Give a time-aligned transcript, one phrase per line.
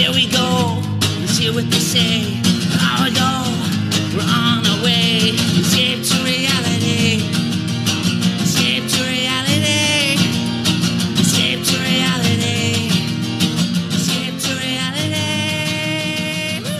[0.00, 0.80] Here we go.
[1.20, 2.40] Let's hear what they say.
[2.80, 3.44] Hour ago,
[4.16, 5.34] we're on our way.
[5.60, 7.20] Escape to reality.
[8.40, 10.16] Escape to reality.
[11.20, 12.88] Escape to reality.
[13.92, 16.64] Escape to reality.
[16.64, 16.72] Woo!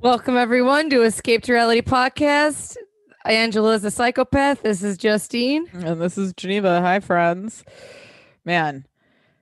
[0.00, 2.76] Welcome everyone to Escape to Reality podcast.
[3.24, 4.62] Angela is a psychopath.
[4.62, 5.68] This is Justine.
[5.74, 6.80] And this is Geneva.
[6.80, 7.62] Hi, friends.
[8.44, 8.84] Man,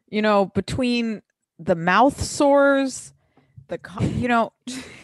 [0.09, 1.23] you know, between
[1.59, 3.13] the mouth sores,
[3.69, 3.79] the,
[4.17, 4.53] you know,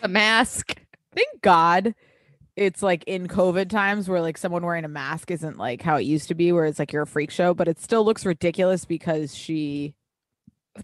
[0.02, 0.76] the mask.
[1.14, 1.94] thank God
[2.54, 6.02] it's like in COVID times where like someone wearing a mask isn't like how it
[6.02, 8.84] used to be, where it's like you're a freak show, but it still looks ridiculous
[8.84, 9.94] because she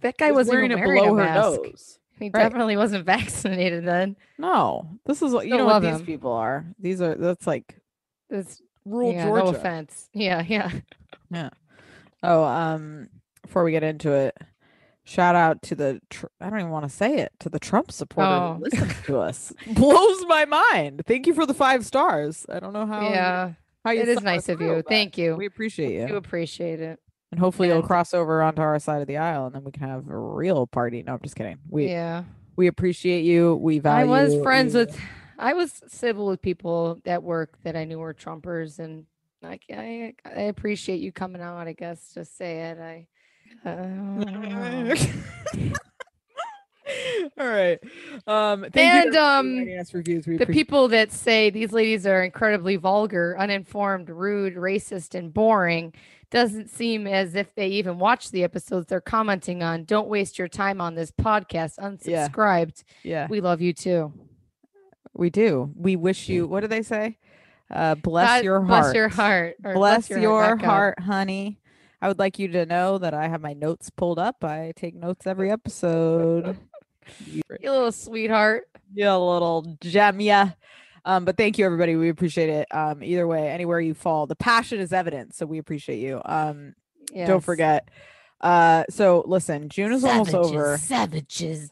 [0.01, 1.61] That guy was wasn't wearing even it below a her mask.
[1.62, 1.98] nose.
[2.19, 2.42] He Right.
[2.42, 4.17] definitely wasn't vaccinated then.
[4.39, 6.07] No, this is what you know what these him.
[6.07, 6.64] people are.
[6.81, 7.77] These are that's like
[8.31, 9.45] this rural yeah, Georgia.
[9.45, 10.09] no offense.
[10.14, 10.70] Yeah, yeah,
[11.31, 11.51] yeah.
[12.23, 13.09] Oh, um,
[13.49, 14.37] before we get into it,
[15.05, 17.91] shout out to the tr- I don't even want to say it to the Trump
[17.91, 18.61] supporter Oh.
[18.63, 19.53] who to us.
[19.75, 21.03] Blows my mind.
[21.07, 22.45] Thank you for the five stars.
[22.49, 23.09] I don't know how.
[23.09, 23.53] yeah.
[23.85, 24.83] how you It is nice of through, you.
[24.83, 25.35] Thank you.
[25.37, 27.01] We appreciate do you, appreciate it.
[27.33, 29.83] and hopefully you'll cross over onto our side of the aisle, and then we can
[29.89, 31.03] have a real party.
[31.03, 31.59] No, I'm just kidding.
[31.71, 32.25] We yeah.
[32.57, 33.57] we appreciate you.
[33.57, 34.13] We value.
[34.13, 34.81] I was friends you.
[34.81, 35.01] with
[35.39, 39.07] I was civil with people at work that I knew were Trumpers and
[39.41, 42.79] I, I, I appreciate you coming out, I guess, just say it.
[42.79, 43.07] I
[43.65, 44.95] uh,
[47.39, 47.79] All right.
[48.27, 49.59] Um, thank And, um,
[49.93, 50.27] reviews.
[50.27, 55.33] We the appreciate people that say these ladies are incredibly vulgar, uninformed, rude, racist, and
[55.33, 55.92] boring
[56.31, 59.85] doesn't seem as if they even watch the episodes they're commenting on.
[59.85, 61.79] Don't waste your time on this podcast.
[61.79, 62.85] Unsubscribed.
[63.03, 64.13] Yeah, We love you too.
[65.14, 65.73] we do.
[65.77, 66.47] We wish you.
[66.47, 67.19] What do they say?
[67.70, 68.83] Uh, bless God your heart.
[68.83, 69.57] Bless your heart.
[69.63, 70.64] or Bless, your, back up.
[70.64, 71.61] heart, honey.
[72.01, 74.45] I would like you to know that I have my notes pulled up.
[74.45, 76.57] I take notes every episode.
[77.27, 78.69] you little sweetheart.
[78.95, 80.51] you little gem, yeah.
[81.05, 81.97] Um, but thank you, everybody.
[81.97, 82.69] We appreciate it.
[82.70, 85.35] Um, either way, anywhere you fall, the passion is evident.
[85.35, 86.20] So we appreciate you.
[86.25, 86.75] Um,
[87.14, 87.89] don't forget.
[88.41, 90.77] Uh, so listen, June is almost over.
[90.77, 91.70] Savages.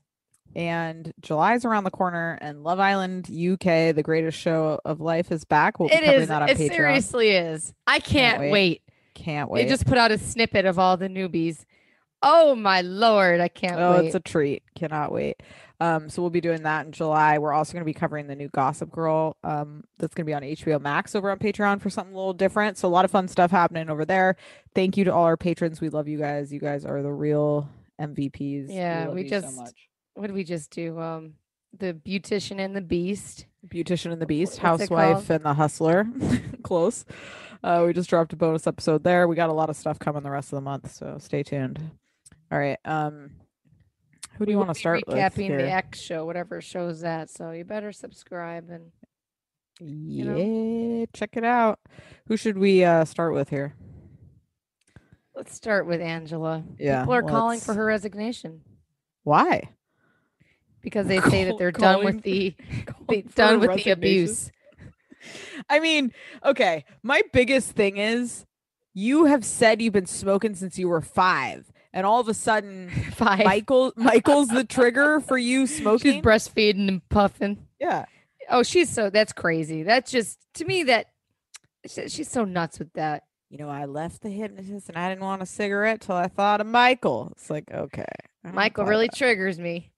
[0.55, 5.45] and July's around the corner, and Love Island UK, the greatest show of life, is
[5.45, 5.79] back.
[5.79, 6.29] We'll be It covering is.
[6.29, 6.75] that on It Patreon.
[6.75, 7.75] seriously is.
[7.87, 8.51] I can't, wait.
[8.53, 8.83] wait.
[9.17, 9.65] Can't wait.
[9.65, 11.65] They just put out a snippet of all the newbies.
[12.23, 14.07] Oh my lord, I can't oh, wait.
[14.07, 14.63] it's a treat.
[14.75, 15.43] Cannot wait.
[15.81, 17.39] Um, so we'll be doing that in July.
[17.39, 19.37] We're also going to be covering the new Gossip Girl.
[19.43, 22.35] Um, that's going to be on HBO Max over on Patreon for something a little
[22.35, 22.79] different.
[22.79, 24.37] So a lot of fun stuff happening over there.
[24.75, 25.81] Thank you to all our patrons.
[25.81, 26.53] We love you guys.
[26.53, 27.69] You guys are the real
[28.01, 28.67] MVPs.
[28.69, 29.65] Yeah, love we just- so
[30.15, 30.99] what did we just do?
[30.99, 31.35] Um,
[31.79, 33.47] the beautician and the beast.
[33.69, 36.07] Beautician and the Beast, what's Housewife and the Hustler.
[36.63, 37.05] Close.
[37.63, 39.27] Uh, we just dropped a bonus episode there.
[39.29, 41.79] We got a lot of stuff coming the rest of the month, so stay tuned.
[42.53, 42.79] All right.
[42.85, 43.31] Um,
[44.39, 45.17] who do you want to start with?
[45.17, 45.71] recapping the?
[45.71, 47.31] X show, whatever shows that.
[47.31, 48.93] So you better subscribe and
[49.81, 51.07] Yeah, know?
[51.15, 51.81] check it out.
[52.29, 53.75] Who should we uh start with here?
[55.35, 56.65] let's start with Angela.
[56.79, 58.63] Yeah, People are calling for her resignation
[59.23, 59.69] Why?
[60.81, 62.55] because they say that they're done with the
[63.35, 64.51] done with the abuse.
[65.71, 66.13] I mean,
[66.45, 66.85] okay.
[67.03, 68.45] My biggest thing is
[68.95, 72.91] you have said you've been smoking since you were five, and all of a sudden,
[73.13, 73.45] Five.
[73.45, 76.15] Michael Michael's the trigger for you smoking.
[76.15, 77.67] She's breastfeeding and puffing.
[77.81, 78.05] yeah,
[78.51, 79.83] Oh, she's so that's crazy.
[79.83, 81.07] That's just to me that
[81.87, 83.25] she- she's so nuts with that.
[83.51, 86.61] you know, I left the hypnotist and I didn't want a cigarette till I thought
[86.61, 87.29] of Michael.
[87.33, 88.05] It's like, okay,
[88.45, 89.93] I don't Michael really triggers me.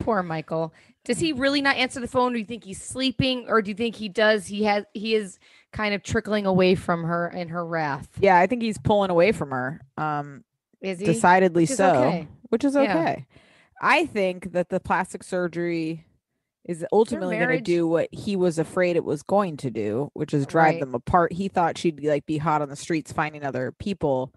[0.00, 0.72] Poor Michael.
[1.04, 2.32] Does he really not answer the phone?
[2.34, 4.46] Do you think he's sleeping, or do you think he does?
[4.46, 5.38] He has he is
[5.72, 8.08] kind of trickling away from her in her wrath.
[8.20, 9.80] yeah, I think he's pulling away from her.
[9.96, 10.44] Um,
[10.80, 11.06] Is he?
[11.06, 12.28] decidedly Which is so, okay.
[12.50, 12.82] which is Yeah.
[12.82, 13.26] okay.
[13.80, 16.04] I think that the plastic surgery
[16.64, 20.34] is ultimately going to do what he was afraid it was going to do, which
[20.34, 20.80] is drive Right.
[20.80, 21.32] them apart.
[21.32, 24.34] He thought she'd be like be hot on the streets finding other people.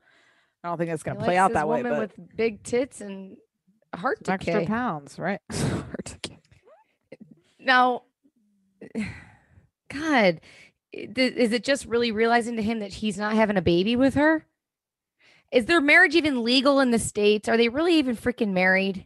[0.64, 3.02] I don't think it's going to play out that way, woman but with big tits
[3.02, 3.36] and
[3.96, 4.34] heart decay.
[4.52, 5.40] extra pounds, right?
[5.52, 6.31] Heart decay.
[7.64, 8.04] Now,
[9.90, 10.42] God,
[10.94, 14.46] is it just really realizing to him that he's not having a baby with her?
[15.52, 17.50] Is their marriage even legal in the states?
[17.50, 19.06] Are they really even freaking married?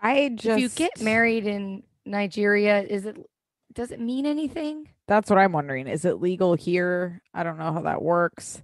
[0.00, 3.16] I just If you get married in Nigeria, is it
[3.72, 4.88] does it mean anything?
[5.06, 5.86] That's what I'm wondering.
[5.86, 7.22] Is it legal here?
[7.32, 8.62] I don't know how that works.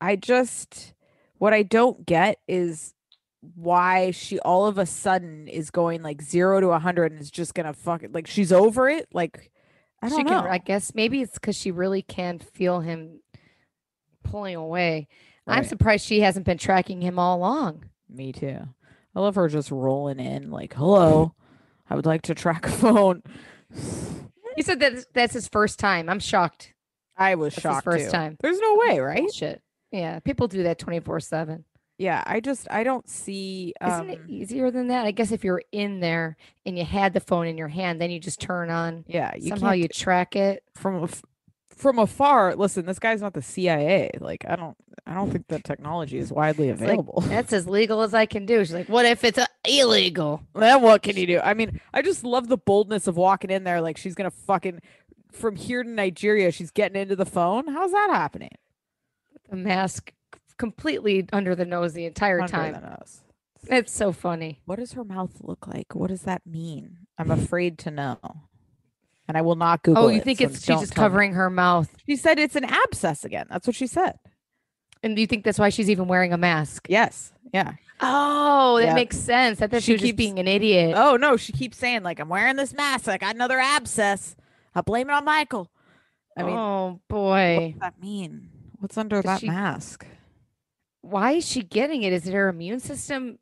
[0.00, 0.94] I just
[1.38, 2.94] what I don't get is
[3.54, 7.30] why she all of a sudden is going like 0 to a 100 and is
[7.30, 8.12] just to fuck it.
[8.12, 9.08] Like she's over it.
[9.12, 9.50] Like
[10.02, 10.42] I don't she know.
[10.42, 13.20] can I guess maybe it's because she really can feel him
[14.24, 15.08] pulling away.
[15.46, 17.84] I'm surprised she hasn't been tracking him all along.
[18.08, 18.60] Me too.
[19.14, 21.34] I love her just rolling in like, "Hello.
[21.88, 23.22] I would like to track a phone."
[24.56, 26.08] He said that that's his first time.
[26.08, 26.74] I'm shocked.
[27.16, 28.10] I was That's his shocked first too.
[28.10, 28.36] time.
[28.40, 29.32] There's no way, right?
[29.32, 29.62] Shit.
[29.90, 31.64] Yeah, people do that 24 seven.
[31.98, 35.04] Yeah, I just I don't see Isn't it um easier than that?
[35.04, 38.10] I guess if you're in there and you had the phone in your hand, then
[38.10, 39.04] you just turn on.
[39.08, 40.62] yeah, you Somehow you track it.
[40.76, 41.08] from
[41.76, 45.62] from afar listen this guy's not the cia like i don't i don't think that
[45.62, 48.58] technology is widely It's like, available That's as legal as I can do.
[48.64, 50.42] She's like, what if it's uh, illegal?
[50.56, 53.62] then what can you do i mean i just love the boldness of walking in
[53.62, 54.80] there like she's gonna fucking
[55.30, 58.50] from here to nigeria she's getting into the phone how's that happening
[59.48, 60.12] The mask
[60.58, 62.72] completely under the nose the entire Under time.
[62.74, 63.20] the nose.
[63.68, 64.60] It's so funny.
[64.66, 68.18] what does her mouth look like what does that mean i'm afraid to know
[69.26, 71.04] and i will not oh, google oh, you it, think so it's she's just tell
[71.04, 71.08] me.
[71.08, 71.88] covering her mouth.
[72.06, 74.18] she said it's an abscess again that's what she said
[75.02, 76.86] And do you think that's why she's even wearing a mask?
[76.88, 78.94] yes yeah Oh, that Yep.
[78.94, 79.60] makes sense.
[79.60, 80.94] I thought She she keeps- being an idiot.
[80.96, 83.08] Oh no, she keeps saying like I'm wearing this mask.
[83.08, 84.36] I got another abscess.
[84.72, 85.68] I'll blame it on Michael.
[86.36, 87.70] I mean, oh what boy.
[87.72, 88.50] does that mean?
[88.78, 90.06] What's under that she- mask?
[91.10, 92.12] Why is she getting it?
[92.12, 93.38] Is it her immune system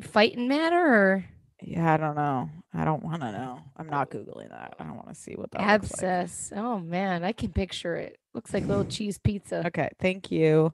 [0.00, 1.24] fighting matter or
[1.60, 2.50] Yeah, I don't know.
[2.74, 3.60] I don't want to know.
[3.76, 4.74] I'm not googling that.
[4.78, 6.02] I don't want to see what that looks like.
[6.02, 6.52] abscess?
[6.54, 8.18] Oh man, I can picture it.
[8.34, 9.66] Looks like little cheese pizza.
[9.68, 10.72] Okay, thank you.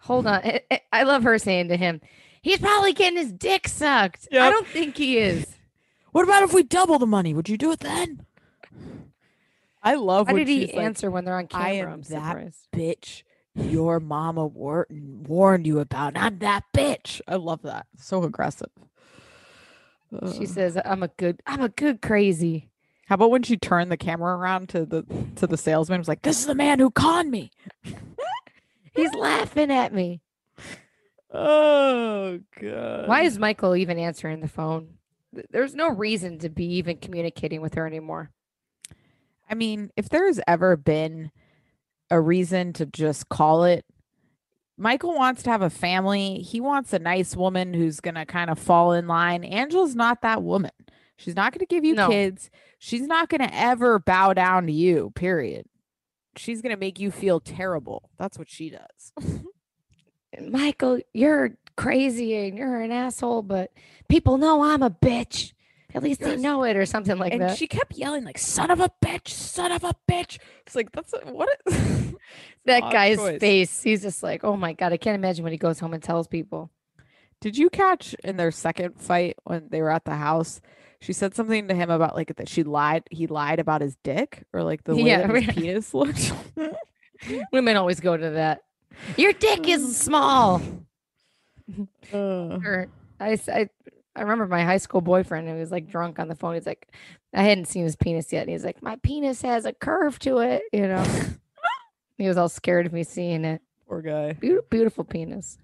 [0.00, 0.40] Hold on.
[0.44, 2.00] I, I- I love her saying to him,
[2.40, 4.28] he's probably getting his dick sucked.
[4.32, 5.46] I don't think he is.
[6.12, 7.34] What about if we double the money?
[7.34, 8.24] Would you do it then?
[9.82, 11.66] I love How did he like, answer when they're on camera?
[11.68, 12.68] "I am I'm that surprised.
[12.74, 13.22] bitch
[13.56, 16.16] your mama war- warned you about.
[16.16, 17.20] I'm that bitch.
[17.26, 17.86] I love that.
[17.98, 18.70] So aggressive.
[20.10, 20.46] She Ugh.
[20.46, 22.70] says, I'm a good, I'm a good crazy.
[23.06, 25.04] How about when she turned the camera around to the
[25.36, 26.00] to the salesman?
[26.00, 27.52] Was like, "This is the man who conned me."
[28.94, 30.22] He's laughing at me.
[31.32, 33.08] Oh god.
[33.08, 34.94] Why is Michael even answering the phone?
[35.50, 38.30] There's no reason to be even communicating with her anymore.
[39.48, 41.30] I mean, if there's ever been
[42.10, 43.84] a reason to just call it,
[44.78, 46.38] Michael wants to have a family.
[46.40, 49.42] He wants a nice woman who's gonna kind of fall in line.
[49.44, 50.70] Angela's not that woman.
[51.16, 52.08] She's not gonna give you No.
[52.10, 52.50] kids.
[52.78, 55.12] She's not gonna ever bow down to you.
[55.14, 55.66] Period.
[56.36, 58.10] She's gonna make you feel terrible.
[58.18, 59.12] That's what she does.
[60.40, 63.72] Michael, you're crazy and you're an asshole, but
[64.08, 65.52] people know I'm a bitch.
[65.96, 67.56] At least they know it or something like and that.
[67.56, 71.14] she kept yelling like "son of a bitch, son of a bitch." It's like that's
[71.14, 71.48] a, what.
[71.64, 72.14] Is,
[72.66, 73.40] that guy's choice.
[73.40, 76.02] face, he's just like, oh my God, I can't imagine when he goes home and
[76.02, 76.70] tells people.
[77.40, 80.60] Did you catch in their second fight when they were at the house?
[81.00, 83.04] She said something to him about like that she lied.
[83.10, 86.32] He lied about his dick or like the way Yeah, that his penis looked.
[87.52, 88.64] Women always go to that.
[89.16, 90.60] Your dick is small.
[92.12, 92.86] Uh,
[93.18, 93.68] I, I,
[94.16, 96.54] I remember my high school boyfriend who was like drunk on the phone.
[96.54, 96.88] He's like,
[97.34, 98.42] I hadn't seen his penis yet.
[98.42, 101.04] And he's like, my penis has a curve to it, you know.
[102.18, 103.60] he was all scared of me seeing it.
[103.88, 104.32] Poor guy.
[104.32, 105.58] Beautiful, beautiful penis.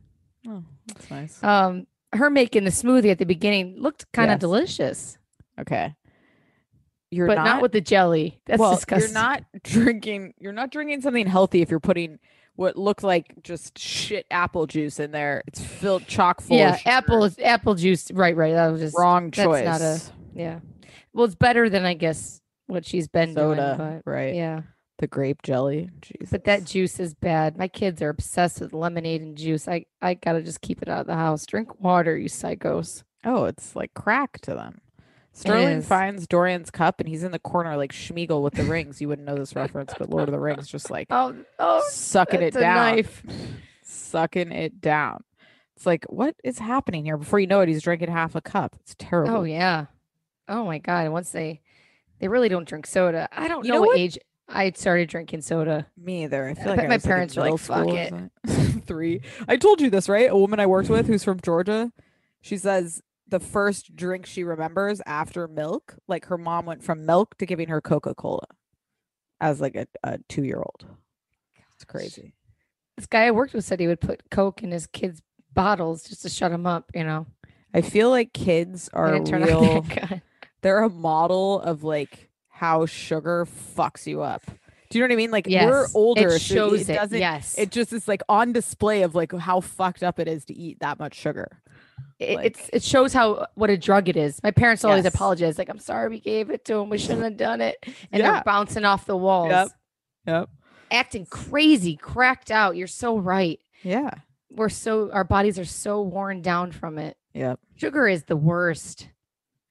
[0.47, 1.43] Oh, that's nice.
[1.43, 4.41] Um, her making the smoothie at the beginning looked kind of Yes.
[4.41, 5.19] delicious,
[5.59, 5.95] Okay.
[7.11, 8.41] You're but not, not, with the jelly.
[8.47, 9.13] That's well, disgusting.
[9.13, 10.33] you're not drinking.
[10.39, 12.19] You're not drinking something healthy if you're putting
[12.57, 15.43] what looked like just shit apple juice in there.
[15.47, 16.57] It's filled chock full.
[16.57, 18.11] yeah, apple is apple juice.
[18.13, 18.53] Right, right.
[18.53, 19.65] That was just Wrong that's choice.
[19.65, 20.01] not a-
[20.35, 20.61] yeah.
[21.15, 24.35] Well, it's better than I guess what she's been soda, doing, but right?
[24.35, 24.63] yeah.
[24.99, 25.91] The grape jelly.
[26.01, 26.31] Jesus.
[26.31, 27.57] But that juice is bad.
[27.59, 29.67] My kids are obsessed with lemonade and juice.
[29.67, 31.45] I I gotta just keep it out of the house.
[31.47, 33.03] Drink water, you psychos.
[33.25, 34.81] Oh, it's like crack to them.
[35.35, 39.01] Sterling finds Dorian's cup and he's in the corner like Schmiegel with the rings.
[39.01, 42.43] You wouldn't know this reference, but Lord of the Rings just like Oh, oh, sucking
[42.43, 42.97] it down.
[42.97, 43.23] knife.
[43.83, 45.25] Sucking it down.
[45.77, 47.17] It's like, what is happening here?
[47.17, 48.77] Before you know it, he's drinking half a cup.
[48.81, 49.37] It's terrible.
[49.37, 49.87] Oh yeah.
[50.49, 51.11] Oh my god.
[51.11, 51.62] Once they
[52.21, 53.29] they really don't drink soda.
[53.33, 53.99] I don't You know, know what, what?
[53.99, 55.87] age I started drinking soda.
[55.97, 56.47] Me either.
[56.47, 58.12] I feel like bet I my like, parents were like, "Fuck it."
[58.87, 59.23] Three.
[59.49, 60.29] I told you this, right?
[60.31, 61.91] A woman I worked with who's from Georgia.
[62.43, 67.37] She says the first drink she remembers after milk, like her mom went from milk
[67.39, 68.47] to giving her Coca Cola
[69.41, 70.87] as like a, a two year old.
[71.75, 72.35] It's crazy.
[72.97, 75.21] This guy I worked with said he would put Coke in his kids'
[75.53, 76.91] bottles just to shut them up.
[76.95, 77.27] You know,
[77.75, 79.87] I feel like kids are didn't turn out real.
[80.61, 83.47] They're a model of like how sugar
[83.77, 84.43] fucks you up.
[84.91, 85.31] Do you know what I mean?
[85.31, 86.93] Like we're older, It so shows it.
[86.95, 87.19] doesn't.
[87.19, 90.55] yes, It just is like on display of like how fucked up it is to
[90.55, 91.62] eat that much sugar.
[92.19, 94.43] It, like- it's it shows how what a drug it is.
[94.43, 95.15] My parents always Yes.
[95.15, 96.89] apologize, like I'm sorry we gave it to him.
[96.89, 97.77] We shouldn't have done it,
[98.13, 98.33] and Yeah.
[98.33, 99.69] they're bouncing off the walls, Yep.
[100.27, 100.49] Yep.
[100.91, 102.77] acting crazy, cracked out.
[102.77, 103.59] You're so right.
[103.83, 104.11] Yeah.
[104.51, 107.17] We're so our bodies are so worn down from it.
[107.35, 107.59] Yep.
[107.77, 109.09] Sugar is the worst.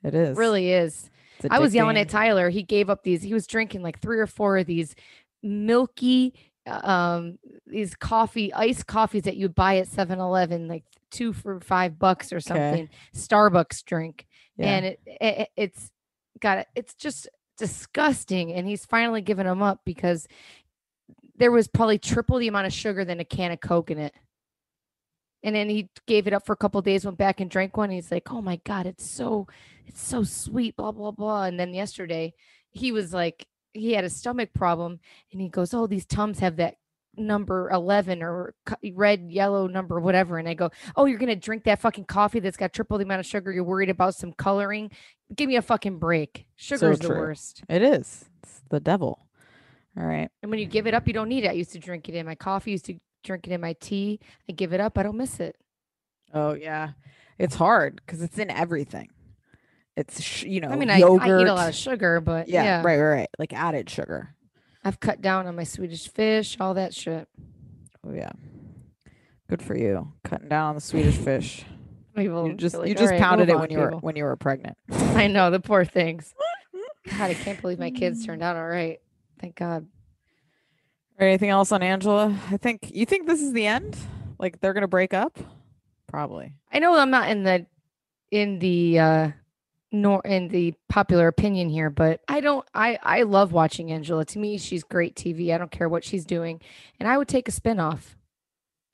[0.04, 0.36] It is.
[0.36, 1.10] really is.
[1.50, 2.50] I was yelling at Tyler.
[2.50, 3.22] He gave up these.
[3.24, 4.96] He was drinking like three or four of these
[5.42, 6.34] milky,
[6.68, 11.60] uh, um, these coffee, iced coffees that you buy at 7 Eleven, like two for
[11.60, 14.25] five bucks or something, Starbucks drink.
[14.58, 14.68] Yeah.
[14.68, 15.91] And it, it, it's
[16.39, 16.68] got it.
[16.75, 18.51] It's just disgusting.
[18.53, 20.27] And he's finally given them up because
[21.36, 24.13] there was probably triple the amount of sugar than a can of Coke in it.
[25.44, 27.89] And then he gave it up for a couple days, went back and drank one.
[27.89, 29.48] He's like, "Oh my god, it's so,
[29.88, 31.46] it's so sweet." Blah blah blah.
[31.46, 32.36] And then yesterday,
[32.70, 35.00] he was like, he had a stomach problem,
[35.32, 36.75] and he goes, "Oh, these tums have that
[37.18, 38.53] number eleven or
[38.94, 42.58] red, yellow number, whatever." And I go, "Oh, you're gonna drink that fucking coffee that's
[42.58, 43.51] got triple the amount of sugar?
[43.51, 44.91] You're worried about some coloring?
[45.36, 46.46] Give me a fucking break.
[46.56, 48.25] Sugar's the worst." It is.
[48.44, 49.27] It's the devil.
[49.98, 50.30] All right.
[50.41, 51.50] And when you give it up, you don't need it.
[51.50, 52.72] I used to drink it in my coffee.
[52.72, 54.20] Used to drink it in my tea.
[54.50, 54.98] I give it up.
[54.98, 55.56] I don't miss it.
[56.34, 56.91] Oh yeah.
[57.38, 59.10] It's hard because it's in everything.
[59.98, 60.96] It's sh- you know I mean, I.
[60.96, 63.30] I eat a lot of sugar, but yeah, yeah, right, right, right.
[63.38, 64.36] Like added sugar.
[64.84, 67.28] I've cut down on my Swedish fish, all that shit.
[68.06, 68.32] Oh yeah.
[69.50, 70.12] Good for you.
[70.24, 71.66] Cutting down on the Swedish fish.
[72.16, 74.24] People You just feel you just "All right, pounded it when you were when you
[74.24, 74.78] were pregnant.
[74.92, 76.34] I know the poor things.
[77.10, 79.00] God, I can't believe my kids turned out all right.
[79.40, 79.88] Thank God.
[81.20, 82.36] Or anything else on Angela?
[82.50, 83.98] I think you think this is the end?
[84.40, 85.38] Like they're gonna break up?
[86.08, 86.54] Probably.
[86.72, 87.66] I know I'm not in the
[88.32, 89.32] in the uh
[89.91, 94.25] nor in the popular opinion here, but I don't I I love watching Angela.
[94.25, 95.53] To me, she's great TV.
[95.53, 96.62] I don't care what she's doing.
[97.00, 98.15] And I would take a spinoff.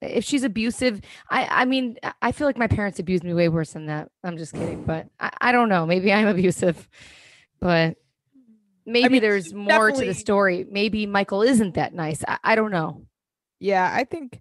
[0.01, 3.49] If she's abusive, I I mean, I- I feel like my parents abused me way
[3.49, 4.09] worse than that.
[4.23, 5.85] I'm just kidding, but I, I don't know.
[5.85, 6.87] Maybe I'm abusive.
[7.59, 7.97] But
[8.85, 10.65] maybe mean, there's more to the story.
[10.69, 12.23] Maybe Michael isn't that nice.
[12.27, 13.05] I, I don't know.
[13.59, 14.39] Yeah, I think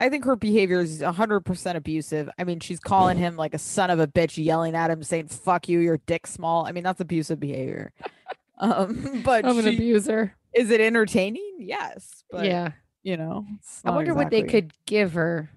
[0.00, 2.30] I think her behavior is 100% abusive.
[2.38, 5.28] I mean, she's calling him like a son of a bitch, yelling at him, saying
[5.28, 7.92] "fuck you, your dick small." I mean, that's abusive behavior.
[8.62, 10.34] Um, but I'm an she- abuser.
[10.52, 11.56] is it entertaining?
[11.60, 12.72] Yes, but yeah.
[13.02, 13.46] you know,
[13.86, 15.48] I wonder what they could give her.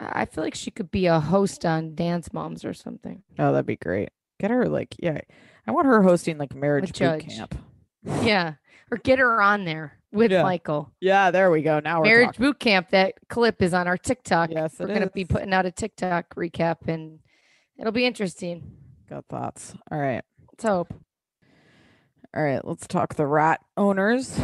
[0.00, 3.22] I I feel like she could be a host on Dance Moms or something.
[3.38, 4.08] Oh, that'd be great.
[4.40, 5.20] Get her like, yeah,
[5.64, 7.54] I want her hosting like marriage boot camp.
[8.04, 8.54] Yeah.
[8.90, 10.42] Or get her on there with Yeah.
[10.42, 10.90] Michael.
[11.00, 11.80] Yeah, there we go.
[11.80, 12.46] Now we're Marriage talking.
[12.46, 12.90] boot camp.
[12.90, 14.50] That clip is on our TikTok.
[14.50, 17.20] Yes, We're gonna be putting out a TikTok recap and
[17.78, 18.76] it'll be interesting.
[19.08, 19.74] Got thoughts.
[19.90, 20.22] All right.
[20.50, 20.92] Let's hope.
[22.36, 22.64] All right.
[22.64, 24.38] Let's talk the rat owners,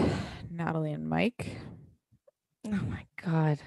[0.51, 1.57] Natalie and Mike.
[2.67, 3.59] Oh my god.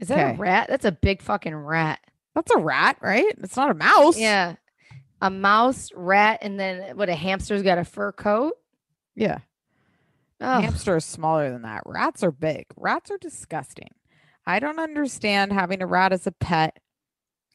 [0.00, 0.34] Is that Okay.
[0.34, 0.68] a rat?
[0.68, 2.00] That's a big fucking rat.
[2.34, 3.26] That's a rat, right?
[3.38, 4.18] It's not a mouse.
[4.18, 4.54] Yeah.
[5.22, 8.54] A mouse, rat, and then what a hamster's got a fur coat.
[9.14, 9.38] Yeah.
[10.40, 11.82] Oh, Hamster is smaller than that.
[11.84, 12.66] Rats are big.
[12.76, 13.90] Rats are disgusting.
[14.46, 16.78] I don't understand having a rat as a pet.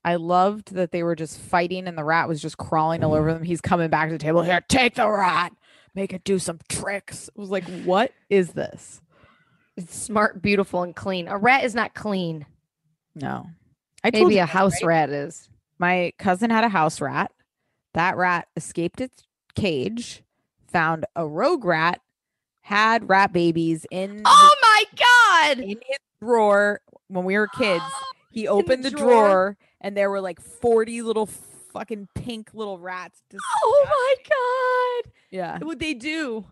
[0.04, 3.34] I loved that they were just fighting and the rat was just crawling all over
[3.34, 3.44] them.
[3.44, 4.44] He's coming back to the table.
[4.44, 5.52] Here, take the rat.
[5.96, 7.28] Make it do some tricks.
[7.30, 9.02] It was like, what is this?
[9.78, 11.28] it's smart, beautiful, and clean.
[11.28, 12.46] A rat is not clean.
[13.14, 13.48] No.
[14.04, 14.88] I Maybe you a house right?
[14.88, 15.50] rat is.
[15.80, 17.32] My cousin had a house rat.
[17.94, 19.24] That rat escaped its
[19.56, 20.24] cage,
[20.72, 22.02] found a rogue rat,
[22.66, 25.60] had rat babies in Oh my god!
[25.60, 27.84] in his drawer when we were kids.
[28.32, 29.06] He opened the, drawer?
[29.08, 29.58] drawer.
[29.80, 33.22] and there were like 40 little fucking pink little rats.
[33.30, 35.12] Dis- Oh my god!
[35.32, 35.60] yeah.
[35.60, 36.44] What'd they do?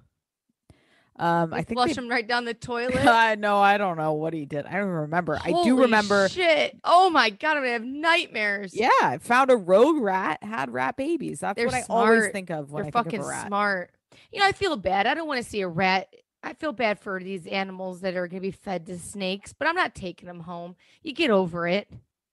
[1.20, 3.06] Um, I They think flush they- them right down the toilet.
[3.06, 3.58] I know.
[3.60, 4.66] I don't know what he did.
[4.66, 5.38] I don't remember.
[5.44, 6.30] I do remember.
[6.30, 6.80] Shit!
[6.86, 7.58] Oh my god!
[7.58, 8.74] I'm gonna have nightmares.
[8.74, 11.42] Yeah, I found a rogue rat had rat babies.
[11.42, 13.48] That's They're what I always think of when they're I think fucking of a rat.
[13.48, 13.92] smart.
[14.32, 15.08] You know, I feel bad.
[15.08, 16.14] I don't want to see a rat.
[16.44, 19.76] I feel bad for these animals that are gonna be fed to snakes, but I'm
[19.76, 20.76] not taking them home.
[21.02, 21.90] You get over it.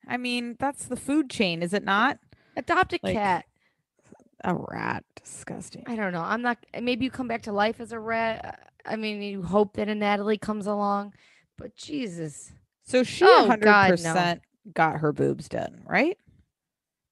[0.08, 2.18] I mean, that's the food chain, is it not?
[2.56, 3.44] Adopt a Like, cat.
[4.42, 5.84] A rat, disgusting.
[5.86, 6.22] I don't know.
[6.22, 6.58] I'm not.
[6.74, 8.72] Eh, maybe you come back to life as a rat.
[8.86, 11.12] I mean, you hope that a Natalie comes along,
[11.58, 12.50] but Jesus.
[12.82, 13.92] So she Oh, hundred God, no.
[13.92, 16.16] percent got her boobs done, right?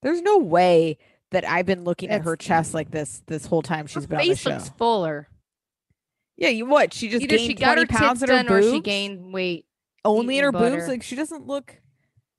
[0.01, 0.97] There's no way
[1.31, 4.23] that I've been looking at her chest like this this whole time she's been on
[4.23, 4.49] the face show.
[4.51, 5.27] looks fuller.
[6.37, 6.93] Yeah, you what?
[6.93, 9.33] She just Either gained she got twenty her pounds in her done or she gained
[9.33, 9.65] weight.
[10.05, 10.87] only in her eating boobs.
[10.87, 11.75] Like she doesn't look.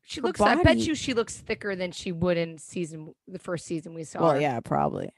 [0.02, 0.40] She looks.
[0.40, 4.04] I bet you she looks thicker than she would in season the first season we
[4.04, 4.22] saw.
[4.22, 4.40] Well, her.
[4.40, 5.10] yeah, probably.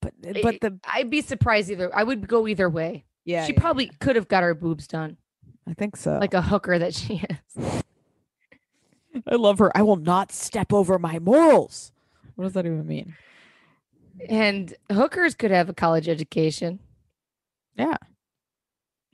[0.00, 1.90] But uh, but the I'd be surprised either.
[1.94, 3.04] I would go either way.
[3.24, 5.18] yeah, she yeah, probably could have got her boobs done,
[5.68, 6.16] I think so.
[6.18, 7.82] like a hooker that she is.
[9.26, 9.76] I love her.
[9.76, 11.92] I will not step over my morals.
[12.40, 13.14] What does that even mean?
[14.30, 16.78] And hookers could have a college education.
[17.76, 17.98] Yeah.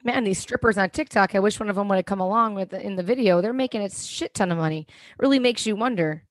[0.04, 2.70] Man, these strippers on TikTok, I wish one of them would have come along with
[2.70, 3.40] the, in the video.
[3.40, 4.86] They're making a shit ton of money.
[5.18, 6.22] Really makes you wonder.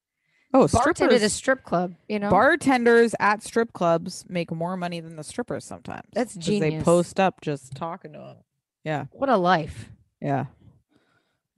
[0.54, 2.30] Oh, Bartend at a strip club, you know?
[2.30, 6.08] Bartenders at strip clubs make more money than the strippers sometimes.
[6.14, 8.38] That's 'cause They post up just talking to them.
[8.86, 9.90] Yeah, what a life.
[10.22, 10.46] yeah,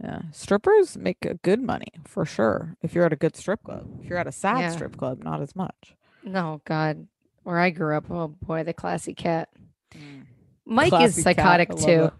[0.03, 0.21] yeah.
[0.31, 2.75] Strippers make a good money for sure.
[2.81, 4.71] If you're at a good strip club, if you're at a sad Yeah.
[4.71, 5.95] strip club, not as much.
[6.23, 7.07] No, God.
[7.43, 9.49] Where I grew up, oh boy, the classy cat.
[9.93, 10.25] Mm.
[10.65, 12.03] Mike Classy is psychotic love too.
[12.05, 12.13] it.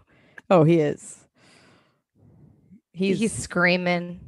[0.50, 1.24] Oh, he is.
[2.92, 4.20] He's, He's, screaming.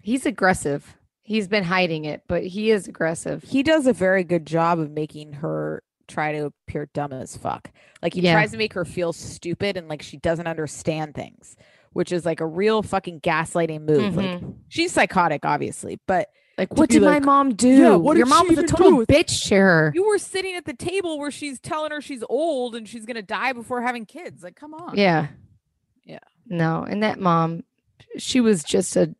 [0.00, 0.96] He's aggressive.
[1.22, 3.42] He's been hiding it, but he is aggressive.
[3.42, 7.72] he does a very good job of making her try to appear dumb as fuck.
[8.00, 8.34] Like he Yeah.
[8.34, 11.56] tries to make her feel stupid and like she doesn't understand things,
[11.96, 14.14] which is like a real fucking gaslighting move.
[14.16, 14.54] Like Mhm.
[14.68, 17.68] she's psychotic, obviously, but Like, what did my mom do?
[17.68, 19.92] "Yeah, Your mom was a total do?" bitch to her.
[19.94, 23.20] you were sitting at the table where she's telling her she's old and she's gonna
[23.22, 24.42] die before having kids.
[24.42, 24.96] Like, come on.
[24.96, 25.28] Yeah.
[26.04, 26.18] Yeah.
[26.46, 27.64] No, and that mom,
[28.18, 29.14] she was just a,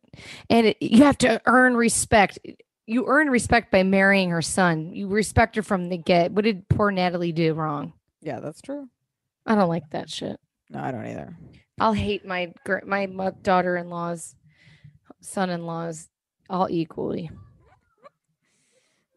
[0.49, 2.39] and it, you have to earn respect.
[2.85, 4.93] You earn respect by marrying her son.
[4.93, 6.31] You respect her from the get.
[6.31, 7.93] What did poor Natalie do wrong?
[8.21, 8.87] Yeah, that's true.
[9.45, 10.39] I don't like that shit.
[10.69, 11.37] No, I don't either.
[11.79, 12.53] I'll hate my
[12.85, 13.05] my
[13.43, 14.35] daughter-in-laws,
[15.21, 16.09] son-in-laws,
[16.49, 17.29] all equally.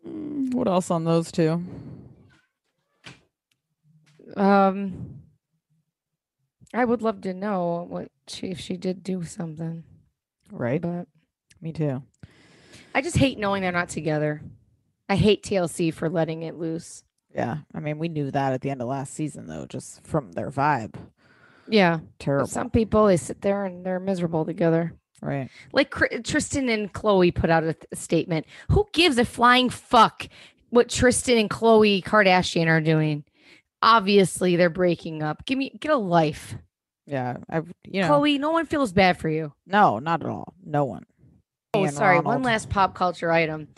[0.07, 1.65] Mm, What else on those two?
[4.37, 5.23] Um,
[6.73, 9.85] I would love to know what she if she did do something,
[10.53, 10.81] Right.
[10.81, 11.07] but
[11.61, 12.03] Me too.
[12.95, 14.43] I just hate knowing they're not together.
[15.09, 17.03] I hate TLC for letting it loose.
[17.35, 17.59] Yeah.
[17.75, 20.51] I mean, we knew that at the end of last season, though, just from their
[20.51, 20.95] vibe.
[21.71, 22.47] Yeah, but Terrible.
[22.47, 24.95] some people they sit there and they're miserable together.
[25.23, 25.49] right.
[25.73, 28.47] Like Tristan and Khloe put out a, th- statement.
[28.71, 30.29] Who gives a flying fuck
[30.71, 33.25] what Tristan and Khloe Kardashian are doing?
[33.83, 35.45] Obviously, they're breaking up.
[35.47, 36.55] Give me get a life,
[37.07, 37.39] Yeah.
[37.49, 38.39] I, you know, Khloe.
[38.39, 39.53] No one feels bad for you.
[39.67, 40.55] no, not at all.
[40.65, 41.05] No one.
[41.73, 42.21] Oh, And sorry.
[42.21, 43.69] One last pop culture item.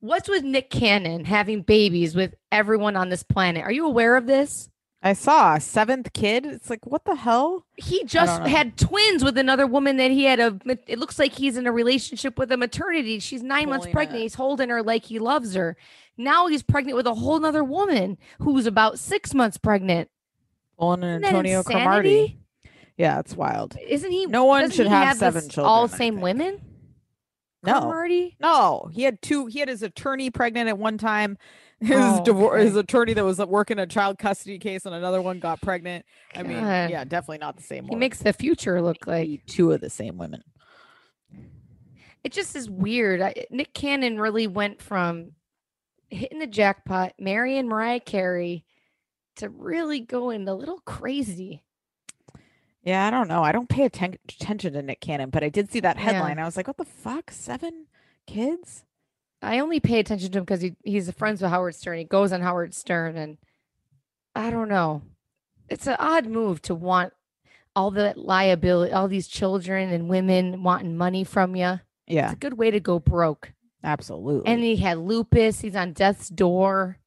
[0.00, 3.62] What's with Nick Cannon having babies with everyone on this planet?
[3.62, 4.68] Are you aware of this?
[5.06, 6.44] I saw a seventh kid.
[6.44, 7.64] It's like, what the hell?
[7.76, 10.58] He just had twins with another woman that he had a.
[10.88, 13.20] It looks like he's in a relationship with a maternity.
[13.20, 14.22] She's nine months pregnant.
[14.22, 15.76] He's holding her like he loves her.
[16.16, 20.10] Now he's pregnant with a whole nother woman who's about six months pregnant.
[20.76, 22.40] Pulling an Antonio Cromartie.
[22.96, 23.76] Yeah, it's wild.
[23.80, 24.26] Isn't he?
[24.26, 26.60] No one should he have seven children, All same women.
[27.62, 28.36] No, Cromartie?
[28.40, 28.90] no.
[28.92, 29.46] He had two.
[29.46, 31.38] He had his attorney pregnant at one time.
[31.80, 32.62] His Oh, divorce.
[32.62, 36.06] His attorney that was uh, working a child custody case on another one got pregnant.
[36.34, 37.86] I mean, yeah, definitely not the same.
[37.88, 40.42] He makes the future look like two of the same women.
[42.24, 43.20] it just is weird.
[43.20, 45.32] I, Nick Cannon really went from
[46.10, 48.64] hitting the jackpot, marrying Mariah Carey,
[49.36, 51.62] to really going a little crazy.
[52.82, 53.42] Yeah, I don't know.
[53.42, 56.02] I don't pay atten- attention to Nick Cannon, but I did see that Yeah.
[56.04, 56.38] headline.
[56.38, 57.30] I was like, what the fuck?
[57.30, 57.86] Seven
[58.26, 58.84] kids?
[59.42, 61.98] I only pay attention to him because he, he's friends with Howard Stern.
[61.98, 63.38] He goes on Howard Stern, and
[64.34, 65.02] I don't know.
[65.68, 67.12] It's an odd move to want
[67.74, 71.80] all the liability, all these children and women wanting money from you.
[72.06, 73.52] Yeah, It's a good way to go broke.
[73.84, 74.50] absolutely.
[74.50, 75.60] And he had lupus.
[75.60, 76.98] He's on death's door.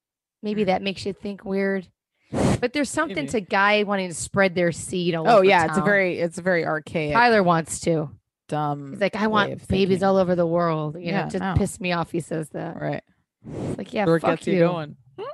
[0.44, 1.88] Maybe that makes you think weird.
[2.32, 3.30] But there's something Maybe.
[3.30, 6.38] to guy wanting to spread their seed all oh over yeah, it's a very it's
[6.38, 8.12] a very archaic, Tyler wants to.
[8.50, 8.92] Dumb.
[8.92, 10.96] He's like, I want babies all over the world.
[10.96, 11.54] You Yeah, know, just no.
[11.56, 12.12] piss me off.
[12.12, 12.76] He says that.
[12.82, 13.04] right.
[13.50, 14.60] It's like, yeah, it fuck gets you you.
[14.60, 14.98] going.
[15.18, 15.26] All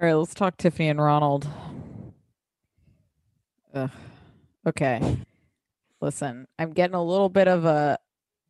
[0.00, 1.46] right, let's talk Tiffany and Ronald.
[3.74, 3.90] Ugh.
[4.66, 5.18] Okay.
[6.00, 7.98] Listen, I'm getting a little bit of a,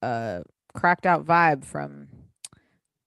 [0.03, 0.43] a
[0.75, 2.09] cracked out vibe from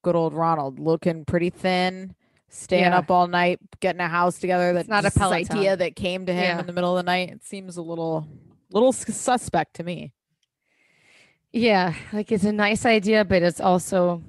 [0.01, 2.15] good old Ronald, looking pretty thin,
[2.49, 2.97] staying Yeah.
[2.97, 4.73] up all night, getting a house together.
[4.73, 5.57] That's not a just this Peloton.
[5.57, 6.59] idea that came to him Yeah.
[6.59, 7.29] in the middle of the night.
[7.29, 8.27] It seems a little,
[8.71, 10.13] little suspect to me.
[11.53, 14.23] Yeah, like it's a nice idea, but it's also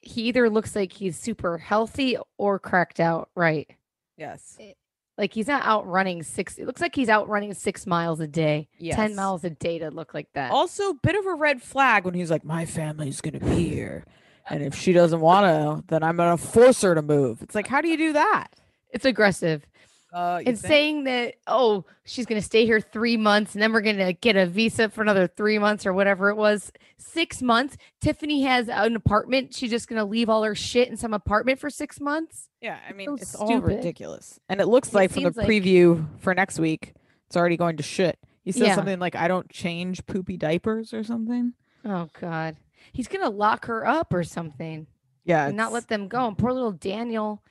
[0.00, 3.70] he either looks like he's super healthy or cracked out, right?
[4.16, 4.56] Yes.
[4.60, 4.72] Eh,
[5.16, 6.58] like he's not out running six.
[6.58, 9.90] It looks like he's out running six miles a day, ten miles a day to
[9.90, 10.50] look like that.
[10.50, 14.04] Also, bit of a red flag when he's like, "My family's gonna be here,
[14.48, 17.68] and if she doesn't want to, then I'm gonna force her to move." It's like,
[17.68, 18.48] how do you do that?
[18.90, 19.66] It's aggressive.
[20.14, 20.70] Uh, and think?
[20.70, 24.12] saying that oh she's going to stay here three months and then we're going to
[24.12, 28.68] get a visa for another three months or whatever it was six months tiffany has
[28.68, 31.98] an apartment she's just going to leave all her shit in some apartment for six
[32.00, 34.38] months Yeah, I mean, so it's all ridiculous.
[34.48, 36.94] And it looks It like from the seems like- preview for next week,
[37.26, 38.16] it's already going to shit.
[38.44, 38.74] He says Yeah.
[38.76, 41.54] something like, I don't change poopy diapers or something.
[41.84, 42.56] oh god
[42.92, 44.86] he's going to lock her up or something
[45.24, 45.46] Yeah.
[45.48, 47.42] and not let them go and poor little daniel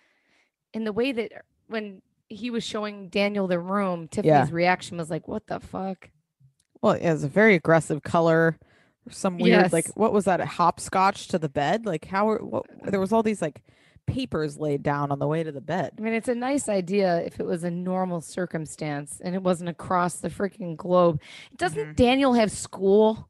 [0.74, 1.32] in the way that
[1.68, 2.02] when
[2.34, 6.10] he was showing daniel the room tiffany's reaction was like what the fuck
[6.82, 8.58] Well, it was a very aggressive color.
[9.10, 10.40] Some weird, like, what was that?
[10.40, 11.86] A hopscotch to the bed?
[11.86, 13.62] Like, how are, what, there was all these like
[14.08, 15.92] papers laid down on the way to the bed.
[15.98, 19.70] I mean, it's a nice idea if it was a normal circumstance and it wasn't
[19.70, 21.22] across the freaking globe.
[21.58, 21.96] Doesn't Mhm.
[21.96, 23.30] Daniel have school?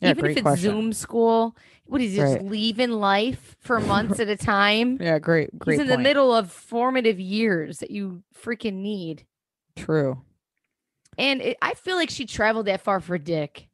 [0.00, 0.70] Yeah, Even if it's question.
[0.70, 4.98] Zoom school, what is he just leaving life for months at a time?
[5.00, 5.74] Yeah, great, great.
[5.74, 9.26] He's in the middle of formative years that you freaking need.
[9.76, 10.22] True.
[11.18, 13.68] And it, I feel like she traveled that far for Dick.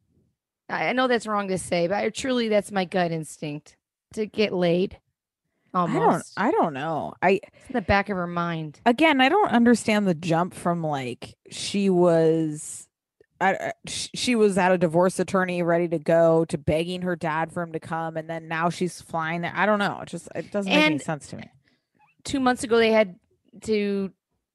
[0.67, 3.77] I, I know that's wrong to say, but I, truly that's my gut instinct
[4.13, 4.99] to get laid.
[5.73, 6.33] Almost.
[6.35, 7.13] I don't, I don't know.
[7.21, 8.81] I, it's in the back of her mind.
[8.85, 12.88] again, I don't understand the jump from like she was
[13.41, 17.63] I, she was at a divorce attorney ready to go to begging her dad for
[17.63, 19.53] him to come and then now she's flying there.
[19.55, 19.99] I don't know.
[20.01, 21.49] It just it doesn't make any sense to me.
[22.25, 23.15] Two months ago, they had
[23.63, 24.11] to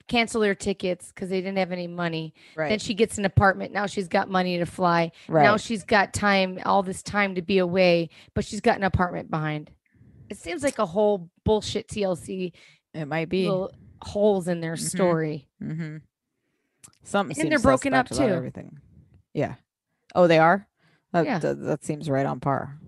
[0.07, 2.35] cancel their tickets because they didn't have any money.
[2.57, 2.69] Right.
[2.69, 3.73] Then she gets an apartment.
[3.73, 5.13] Now she's got money to fly.
[5.29, 5.45] right.
[5.45, 9.31] Now she's got time, all this time to be away, but she's got an apartment
[9.31, 9.71] behind.
[10.29, 12.53] It seems like a whole bullshit TLC
[12.93, 13.47] it might be.
[13.49, 14.89] little holes in their Mhm.
[14.91, 15.49] story.
[15.63, 15.97] mm-hmm.
[17.03, 18.23] Something And they're broken up, too.
[18.23, 18.79] Everything.
[19.33, 19.55] Yeah.
[20.15, 20.67] Oh, they are.
[21.13, 21.39] That, Yeah.
[21.39, 22.79] that that seems right on par.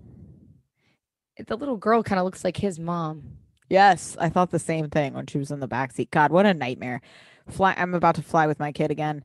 [1.45, 3.37] The little girl kind of looks like his mom.
[3.69, 6.09] Yes, I thought the same thing when she was in the back seat.
[6.09, 7.01] God, what a nightmare.
[7.49, 9.23] Fly I'm about to fly with my kid again.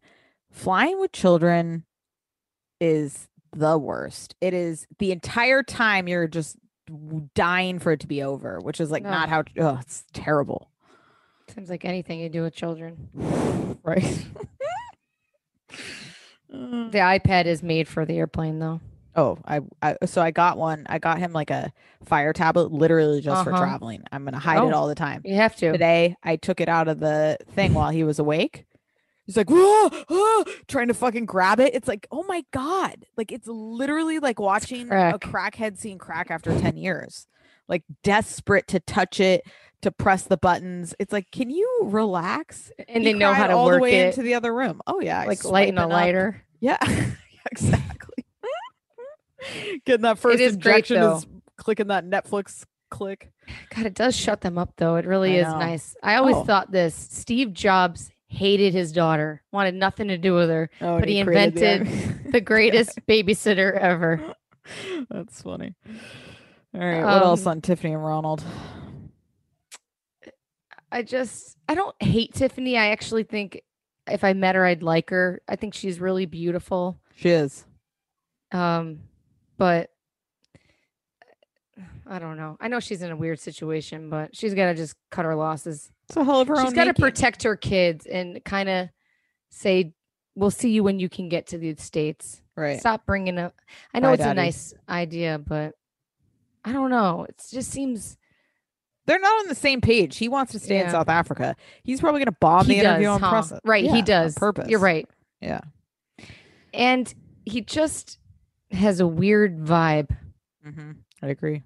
[0.50, 1.84] Flying with children
[2.80, 4.34] is the worst.
[4.40, 6.56] It is the entire time you're just
[7.34, 10.70] dying for it to be over, which is like not how oh, it's terrible.
[11.54, 13.08] Seems like anything you do with children.
[13.84, 14.24] Right.
[16.48, 18.80] The iPad is made for the airplane, though.
[19.16, 20.86] oh, I, I so I got one.
[20.88, 21.72] I got him like a
[22.04, 23.60] fire tablet literally just for Uh-huh.
[23.64, 24.04] traveling.
[24.12, 24.76] I'm gonna hide it Oh.
[24.76, 25.22] all the time.
[25.24, 25.72] You have to.
[25.72, 28.66] today I took it out of the thing while he was awake.
[29.26, 31.74] He's like, "Whoa, ah," trying to fucking grab it.
[31.74, 33.06] It's like, oh my God.
[33.16, 35.54] Like, it's literally like watching a crack.
[35.54, 37.26] crackhead seeing crack after 10 years,
[37.68, 39.42] like desperate to touch it,
[39.82, 40.94] to press the buttons.
[40.98, 42.70] It's like, can you relax?
[42.88, 44.80] And He they know how to all work the way it, into the other room.
[44.86, 45.24] Oh, yeah.
[45.24, 45.90] like lighting a up.
[45.90, 46.42] lighter.
[46.60, 46.78] Yeah,
[47.50, 48.24] exactly.
[49.84, 53.32] Getting that first is great, injection is clicking that Netflix click.
[53.74, 54.96] God, it does shut them up, though.
[54.96, 55.58] It really I is know.
[55.58, 55.96] nice.
[56.02, 56.44] I always Oh.
[56.44, 60.70] thought this Steve Jobs hated his daughter, wanted nothing to do with her.
[60.80, 64.34] Oh, But and he created the invented The greatest babysitter ever.
[65.10, 65.74] That's funny.
[66.74, 67.04] All right.
[67.04, 68.42] What else Um, on Tiffany and Ronald?
[70.92, 72.76] I just, I don't hate Tiffany.
[72.76, 73.62] I actually think
[74.10, 75.40] if I met her, I'd like her.
[75.48, 76.98] I think she's really beautiful.
[77.16, 77.64] She is.
[78.52, 79.00] Um,
[79.56, 79.90] but
[82.06, 82.56] I don't know.
[82.60, 85.90] I know she's in a weird situation, but she's got to just cut her losses.
[86.08, 88.88] It's a hell of her She's got to protect her kids and kind of
[89.48, 89.94] say,
[90.34, 92.78] "We'll see you when you can get to the states." Right.
[92.78, 93.54] Stop bringing up.
[93.94, 94.40] I know Bye, it's Daddy.
[94.40, 95.74] a nice idea, but
[96.64, 97.24] I don't know.
[97.28, 98.18] It just seems
[99.06, 100.16] They're not on the same page.
[100.16, 101.56] He wants to stay in South Africa.
[101.82, 103.56] He's probably going to bomb he the interview does, on huh?
[103.56, 103.60] it.
[103.64, 103.84] right?
[103.84, 104.34] Yeah, he does.
[104.34, 104.68] purpose.
[104.68, 105.08] You're right.
[105.40, 105.60] Yeah.
[106.72, 107.12] And
[107.44, 108.18] he just
[108.70, 110.16] has a weird vibe.
[110.64, 111.62] hmm I agree.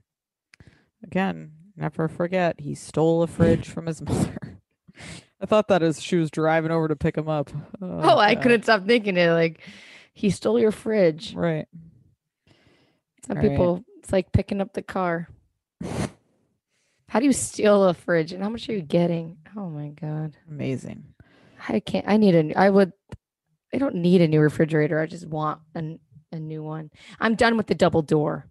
[1.04, 4.58] Again, never forget he stole a fridge from his mother.
[5.40, 7.50] I thought that as she was driving over to pick him up.
[7.82, 9.30] Oh, I couldn't stop thinking it.
[9.30, 9.60] Like
[10.14, 11.34] he stole your fridge.
[11.34, 11.66] Right.
[13.26, 15.28] Some people, it's like picking up the car.
[17.08, 18.32] How do you steal a fridge?
[18.32, 19.38] And how much are you getting?
[19.56, 20.36] Oh my god.
[20.50, 21.04] Amazing.
[21.68, 22.06] I can't.
[22.08, 22.58] I need a.
[22.58, 22.92] I would.
[23.72, 25.00] I don't need a new refrigerator.
[25.00, 25.98] I just want an,
[26.32, 26.90] a new one.
[27.20, 28.46] I'm done with the double door.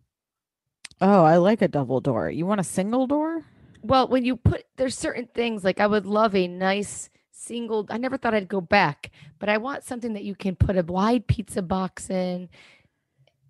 [1.02, 2.30] Oh, I like a double door.
[2.30, 3.44] You want a single door?
[3.82, 7.86] Well, when you put there's certain things like I would love a nice single.
[7.90, 10.84] I never thought I'd go back, but I want something that you can put a
[10.84, 12.50] wide pizza box in.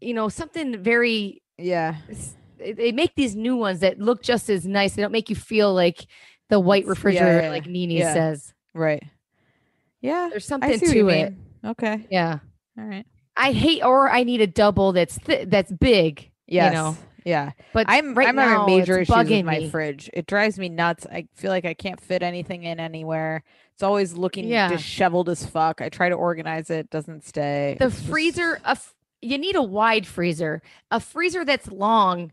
[0.02, 1.42] You know, something very.
[1.58, 1.96] Yeah.
[2.10, 4.94] s- They make these new ones that look just as nice.
[4.96, 6.06] They don't make you feel like
[6.50, 8.14] the white refrigerator, yeah, like Nini yeah.
[8.14, 8.54] says.
[8.74, 9.04] Right.
[10.02, 10.28] Yeah.
[10.30, 11.32] There's something you to it.
[11.32, 11.46] mean.
[11.66, 12.06] Okay.
[12.12, 12.40] Yeah.
[12.78, 13.06] All right.
[13.38, 16.32] I hate or I need a double that's th- that's big.
[16.48, 16.74] Yes.
[16.74, 17.52] know, Yeah.
[17.74, 19.70] But I'm right I'm now, having major issues with my me.
[19.70, 20.10] fridge.
[20.14, 21.08] It drives me nuts.
[21.12, 23.44] I feel like I can't fit anything in anywhere.
[23.74, 24.70] It's always looking Yeah.
[24.70, 25.82] disheveled as fuck.
[25.82, 27.76] I try to organize it, doesn't stay.
[27.80, 32.32] the It's just- freezer a f- you need a wide freezer a freezer that's long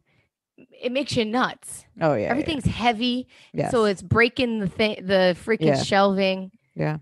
[0.70, 2.22] it makes you nuts Oh yeah.
[2.24, 3.70] yeah, everything's heavy Yeah.
[3.70, 5.82] so it's breaking the thing the freaking Yeah.
[5.82, 6.98] shelving Yeah.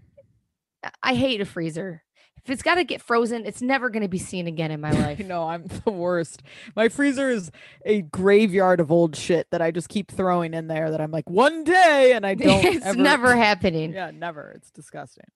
[0.84, 2.02] I- i hate a freezer
[2.42, 4.90] if it's got to get frozen it's never going to be seen again in my
[5.06, 6.42] life no, I'm the worst.
[6.74, 7.50] My freezer is
[7.84, 11.28] a graveyard of old shit that I just keep throwing in there that I'm like
[11.28, 14.52] one day and I don't it's ever never happening Yeah, never.
[14.56, 15.26] It's disgusting.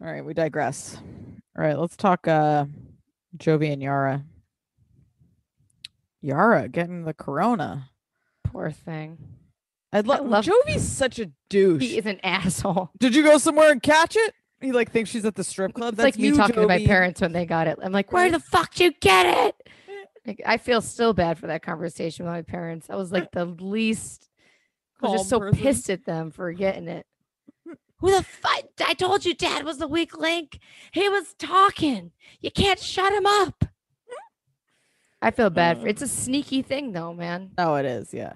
[0.00, 0.96] All right, we digress.
[1.56, 2.64] All right, let's talk uh
[3.38, 4.24] Jovi and Yara.
[6.22, 7.90] Yara getting the corona.
[8.44, 9.18] poor thing
[9.92, 11.82] I'd lo- love- Jovi's such a douche.
[11.82, 14.34] he is an asshole Did you go somewhere and catch it?
[14.60, 15.94] He like thinks she's at the strip club.
[15.94, 18.12] it's That's like me you, talking to my parents when they got it i'm like
[18.12, 19.54] where the fuck did you get it
[19.88, 19.92] eh.
[20.26, 23.44] like, i feel still bad for that conversation with my parents i was like the
[23.44, 24.28] least
[25.02, 25.58] I was just so person.
[25.60, 27.04] pissed at them for getting it.
[27.68, 27.74] Mm.
[27.98, 28.62] Who the fuck?
[28.86, 30.60] I told you dad was the weak link.
[30.92, 32.12] He was talking.
[32.40, 33.64] You can't shut him up.
[35.22, 35.90] I feel bad for Uh.
[35.90, 37.50] it's a sneaky thing though, man.
[37.58, 38.12] Oh, it is.
[38.12, 38.34] Yeah.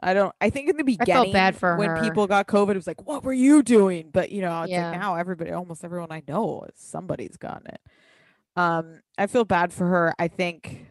[0.00, 0.32] I don't.
[0.40, 2.02] I think in the beginning, I felt bad for when her.
[2.02, 2.70] people got COVID.
[2.70, 4.90] It was like, "What were you doing?" But you know, it's Yeah.
[4.90, 7.80] like now everybody, almost everyone I know, somebody's gotten it.
[8.54, 10.14] Um, I feel bad for her.
[10.18, 10.86] I think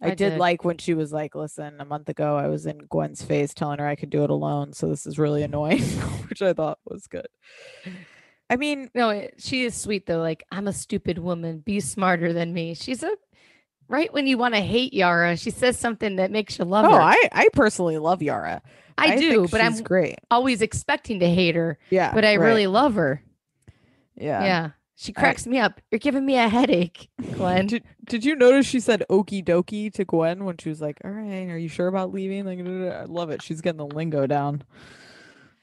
[0.00, 0.38] I, I did, did.
[0.38, 3.80] like when she was like, "Listen, a month ago, I was in Gwen's face telling
[3.80, 5.82] her I could do it alone, so this is really annoying,"
[6.30, 7.26] which I thought was good.
[8.48, 10.20] I mean, No, it, she is sweet though.
[10.20, 11.58] Like, I'm a stupid woman.
[11.58, 12.72] Be smarter than me.
[12.74, 13.14] She's a
[13.88, 16.92] right when you want to hate Yara, she says something that makes you love oh,
[16.92, 17.00] her.
[17.00, 18.62] I I personally love Yara.
[19.00, 20.18] I, do, but I'm great.
[20.30, 21.78] always expecting to hate her.
[21.88, 23.22] Yeah, But I right, really love her.
[24.16, 24.42] yeah.
[24.42, 24.70] Yeah.
[24.96, 25.80] She I- cracks me up.
[25.92, 27.66] You're giving me a headache, Glenn.
[27.68, 31.12] Did, did you notice she said okie dokie to Gwen when she was like, All
[31.12, 32.44] right, are you sure about leaving?
[32.44, 33.40] Like, I love it.
[33.40, 34.64] She's getting the lingo down.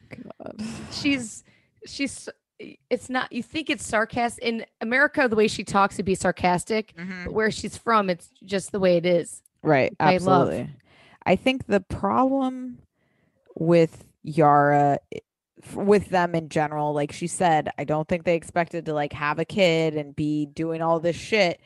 [0.10, 0.62] God.
[0.92, 1.44] she's
[1.86, 2.30] she's
[2.90, 6.94] it's not you think it's sarcastic in america the way she talks would be sarcastic
[6.96, 7.32] but mm-hmm.
[7.34, 9.96] where she's from it's just the way it is Right.
[10.00, 10.50] I love.
[10.50, 10.76] Absolutely.
[11.26, 12.80] I think the problem
[13.56, 15.00] with Yara
[15.74, 19.40] with them in general, like she said, I don't think they expected to like have
[19.40, 21.60] a kid and be doing all this shit.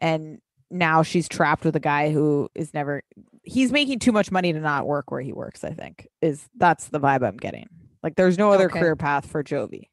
[0.00, 3.02] And now she's trapped with a guy who is never
[3.44, 6.08] he's making too much money to not work where he works, I think.
[6.20, 7.68] Is that's the vibe I'm getting.
[8.02, 8.80] Like there's no other Okay.
[8.80, 9.88] career path for Jovi.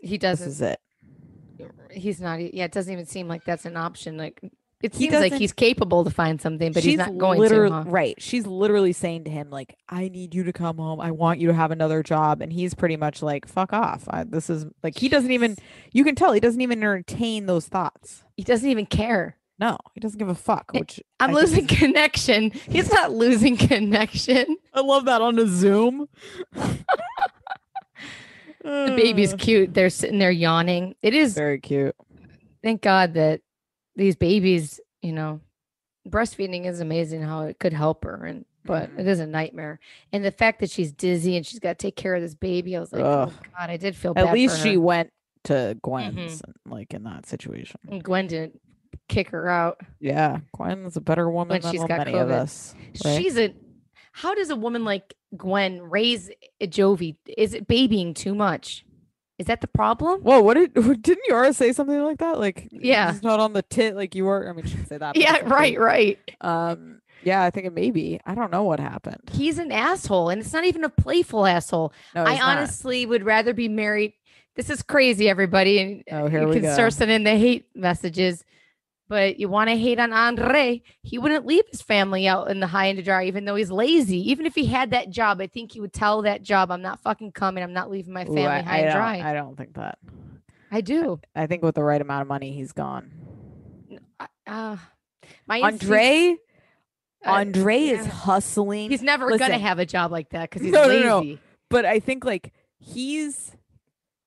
[0.00, 0.80] He doesn't is it.
[1.90, 4.40] he's not yeah it doesn't even seem like that's an option like
[4.82, 7.84] it seems like he's capable to find something but he's not going to huh?
[7.86, 8.14] right.
[8.18, 11.02] She's literally saying to him, like, I need you to come home.
[11.02, 12.40] I want you to have another job.
[12.40, 14.04] And he's pretty much like, fuck off.
[14.08, 15.56] I, this is like, he doesn't even,
[15.92, 18.24] you can tell he doesn't even entertain those thoughts.
[18.38, 22.50] he doesn't even care No, he doesn't give a fuck, which i'm I losing connection
[22.50, 26.08] he's not losing connection I love that on a Zoom.
[28.62, 31.94] the baby's cute they're sitting there yawning it is very cute.
[32.62, 33.40] thank God that
[33.96, 35.40] these babies, you know,
[36.08, 38.98] breastfeeding is amazing how it could help her and but Mhm.
[39.00, 39.80] it is a nightmare.
[40.12, 42.76] And the fact that she's dizzy and she's got to take care of this baby,
[42.76, 43.32] I was like, Ugh.
[43.32, 44.26] oh God, I did feel bad.
[44.26, 45.10] At least she went
[45.44, 45.78] to Mm-hmm.
[45.80, 47.80] Gwen's, like in that situation.
[47.90, 48.60] and Gwen didn't
[49.08, 49.80] kick her out.
[49.98, 52.74] Yeah, Gwen's a better woman When than she's got many of us.
[53.02, 53.16] right?
[53.20, 53.54] She's a
[54.12, 57.16] how does a woman like Gwen raise a Jovi?
[57.36, 58.84] Is it babying too much?
[59.38, 60.20] Is that the problem?
[60.20, 62.38] Whoa, what did didn't Yara say something like that?
[62.38, 63.10] Like, Yeah.
[63.10, 64.48] it's not on the tit like you were.
[64.48, 65.16] I mean, she didn't say that.
[65.16, 65.48] Yeah, something.
[65.48, 66.18] right, right.
[66.42, 68.20] Um, yeah, I think it may be.
[68.26, 69.30] I don't know what happened.
[69.32, 71.92] He's an asshole, and it's not even a playful asshole.
[72.14, 72.56] No, I not.
[72.58, 74.12] honestly would rather be married.
[74.56, 75.78] This is crazy, everybody.
[75.80, 76.72] And Oh, here you we can go.
[76.74, 78.44] start sending the hate messages.
[79.10, 80.82] But you want to hate on Andre.
[81.02, 83.70] He wouldn't leave his family out in the high end of dry, even though he's
[83.70, 84.30] lazy.
[84.30, 87.00] Even if he had that job, I think he would tell that job, I'm not
[87.00, 87.64] fucking coming.
[87.64, 89.30] I'm not leaving my Ooh, family I, high I and dry.
[89.30, 89.98] I don't think that.
[90.70, 91.20] I do.
[91.34, 93.10] I think with the right amount of money, he's gone.
[94.20, 94.76] I- Uh,
[95.48, 96.36] my Andre,
[97.26, 98.90] uh, Andre is hustling.
[98.90, 101.32] He's never gonna have a job like that because he's No, no, lazy.
[101.34, 101.38] no.
[101.68, 103.56] but I think like he's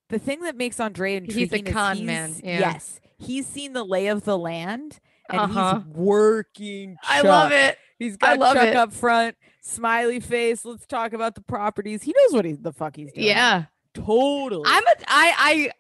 [0.10, 1.74] the thing that makes Andre He's a intriguing.
[1.74, 2.60] con man, yeah.
[2.60, 5.00] Yes, he's seen the lay of the land,
[5.30, 5.76] and Uh-huh.
[5.80, 6.98] he's working.
[7.04, 7.78] I love it.
[8.00, 8.76] He's got I love Chuck it.
[8.76, 10.66] up front, smiley face.
[10.66, 12.04] Let's talk about the properties.
[12.04, 13.28] He knows what he the fuck he's doing.
[13.28, 13.66] Yeah.
[13.94, 14.64] totally.
[14.66, 15.72] I'm a I I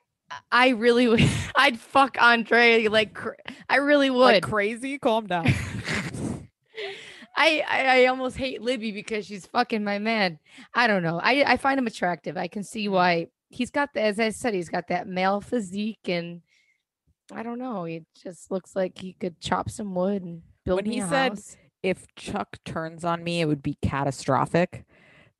[0.52, 1.24] I really would
[1.56, 3.32] I'd fuck Andre like cr-
[3.70, 4.20] I really would.
[4.20, 4.98] like crazy.
[5.00, 5.48] Calm down.
[7.36, 10.38] I, I I almost hate Libby because she's fucking my man.
[10.76, 11.20] I don't know.
[11.22, 12.38] I I find him attractive.
[12.38, 16.08] I can see why he's got the, as I said he's got that male physique
[16.08, 16.42] and
[17.32, 17.86] I don't know.
[17.86, 21.58] He just looks like he could chop some wood and build When he said house.
[21.82, 24.86] if Chuck turns on me, it would be catastrophic.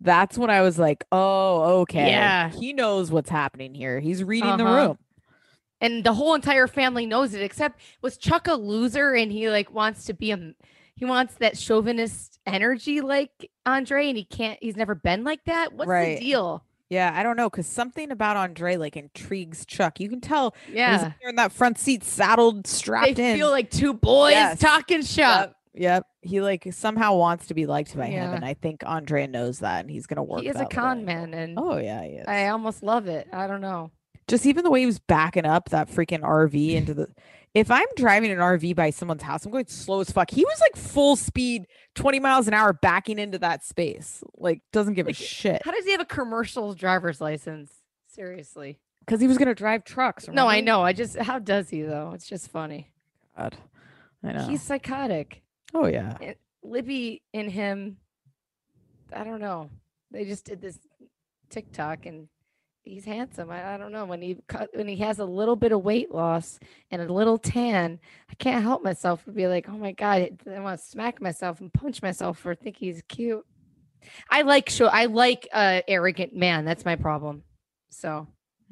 [0.02, 2.08] That's when I was like, oh, okay.
[2.10, 2.50] Yeah.
[2.50, 4.00] He knows what's happening here.
[4.00, 4.88] He's reading the Uh-huh.
[4.88, 4.98] room.
[5.82, 9.74] and the whole entire family knows it except was chuck a loser and he like
[9.74, 10.54] wants to be a
[10.96, 15.74] he wants that chauvinist energy like andre and he can't he's never been like that
[15.74, 16.20] what's Right.
[16.20, 17.50] the deal Yeah, I don't know.
[17.50, 20.00] Cause something about Andrei like intrigues Chuck.
[20.00, 23.36] You can tell when he's yeah in that front seat, saddled, they strapped in.
[23.38, 24.60] feel like two boys Yes.
[24.60, 25.56] talking shop Yep.
[25.76, 26.06] Yep.
[26.22, 28.32] He like somehow wants to be liked by him.
[28.32, 30.42] And I think Andrei knows that and he's gonna work.
[30.42, 31.06] he is a con angle.
[31.06, 32.26] man and Oh yeah, he is.
[32.28, 33.92] i almost love it i don't know
[34.28, 37.08] Just even the way he was backing up that freaking RV into the
[37.54, 40.32] if I'm driving an RV by someone's house, I'm going slow as fuck.
[40.32, 44.24] He was like full speed, 20 miles an hour backing into that space.
[44.36, 45.62] Like doesn't give Like, a shit.
[45.64, 47.72] how does he have a commercial driver's license
[48.08, 50.28] seriously Because he was gonna drive trucks.
[50.28, 52.92] no i know i just how does he though it's just funny
[53.36, 53.56] God.
[54.24, 54.48] I know.
[54.48, 55.42] he's psychotic
[55.74, 56.16] oh yeah.
[56.22, 57.98] Eh, Libby and him,
[59.12, 59.70] I don't know.
[60.12, 60.80] They just did this
[61.50, 62.28] TikTok and
[62.84, 63.50] he's handsome.
[63.50, 66.12] I, I don't know when he cut when he has a little bit of weight
[66.14, 66.60] loss
[66.92, 68.00] and a little tan.
[68.30, 71.60] I can't help myself but be like, oh my god, I want to smack myself
[71.62, 73.46] and punch myself for thinking he's cute.
[74.30, 74.88] I like show.
[74.88, 76.66] I like uh arrogant man.
[76.66, 77.44] That's my problem.
[77.90, 78.28] So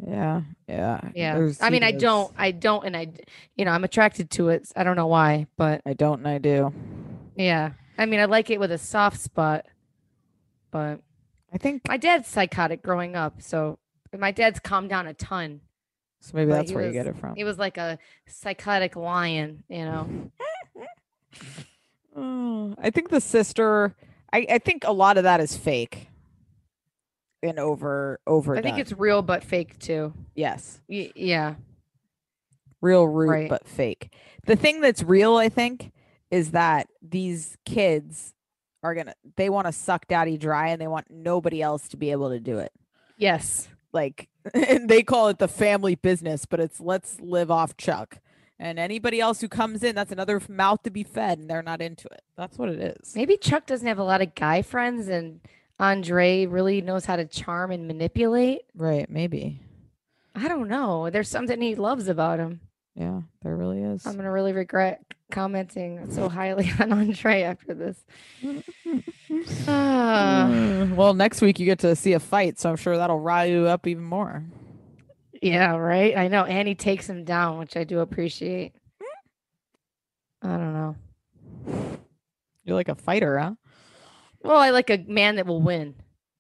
[0.05, 0.41] Yeah.
[0.67, 0.99] Yeah.
[1.15, 1.35] yeah.
[1.35, 2.33] There's- I mean, I don't.
[2.37, 3.13] I don't, and I,
[3.55, 4.71] you know, I'm attracted to it.
[4.75, 6.73] I don't know why, but I don't and I do.
[7.35, 7.71] yeah.
[7.97, 9.65] I mean, I like it with a soft spot,
[10.71, 11.01] but
[11.53, 13.77] I think my dad's psychotic growing up, so
[14.19, 15.61] my dad's calmed down a ton.
[16.19, 17.35] so maybe but that's he where you get it from.
[17.35, 17.97] He was like a
[18.27, 20.31] psychotic lion, you know.
[22.15, 23.95] Oh, I think the sister
[24.33, 26.09] I, I think a lot of that is fake
[27.41, 30.13] and over over I think it's real but fake too.
[30.35, 31.55] yes Y- yeah.
[32.81, 33.49] real rude Right.
[33.49, 34.13] but fake
[34.45, 35.93] the thing that's real i think
[36.29, 38.33] is that these kids
[38.83, 42.11] are gonna they want to suck daddy dry and they want nobody else to be
[42.11, 42.73] able to do it
[43.17, 43.69] Yes.
[43.93, 48.17] Like and they call it the family business but it's let's live off chuck
[48.59, 51.81] and anybody else who comes in that's another mouth to be fed and they're not
[51.81, 55.07] into it that's what it is Maybe Chuck doesn't have a lot of guy friends,
[55.07, 55.41] and
[55.79, 58.61] Andrei really knows how to charm and manipulate.
[58.75, 59.59] right maybe
[60.33, 61.09] I don't know.
[61.09, 62.61] There's something he loves about him.
[62.95, 68.03] yeah there really is I'm gonna really regret commenting so highly on Andrei after this.
[69.29, 73.47] Mm, well, next week you get to see a fight, so I'm sure that'll rile
[73.47, 74.43] you up even more.
[75.41, 76.15] Yeah, right.
[76.15, 76.43] I know.
[76.45, 78.73] And he takes him down, which I do appreciate.
[80.43, 80.95] I don't know.
[82.63, 83.53] You're like a fighter, huh?
[84.43, 85.95] Well, I like a man that will win.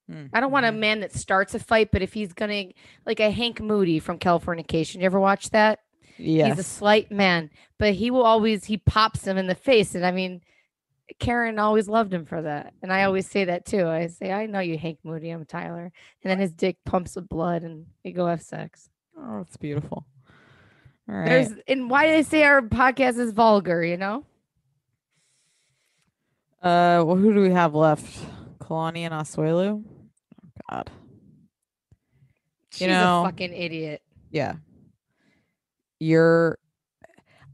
[0.09, 0.79] Mm, I don't want a mhm.
[0.79, 2.65] man that starts a fight, but if he's gonna
[3.05, 5.79] like a Hank Moody from Californication, you ever watch that?
[6.21, 6.49] Yes.
[6.57, 9.95] He's a slight man, but he will always he pops him in the face.
[9.95, 10.41] And I mean,
[11.19, 12.73] Karen always loved him for that.
[12.81, 13.87] And I always say that too.
[13.87, 15.91] I say, I know you, Hank Moody, I'm Tyler.
[16.23, 18.89] And then his dick pumps with blood and we go have sex.
[19.17, 20.05] oh, it's beautiful.
[21.09, 21.27] All right.
[21.27, 24.23] There's and why do they say our podcast is vulgar, you know?
[26.61, 28.05] uh, well, who do we have left?
[28.59, 29.83] Kalani and Asuelu.
[29.83, 30.91] Oh God.
[32.71, 34.01] She's know- a fucking idiot.
[34.29, 34.55] Yeah.
[36.01, 36.57] You're.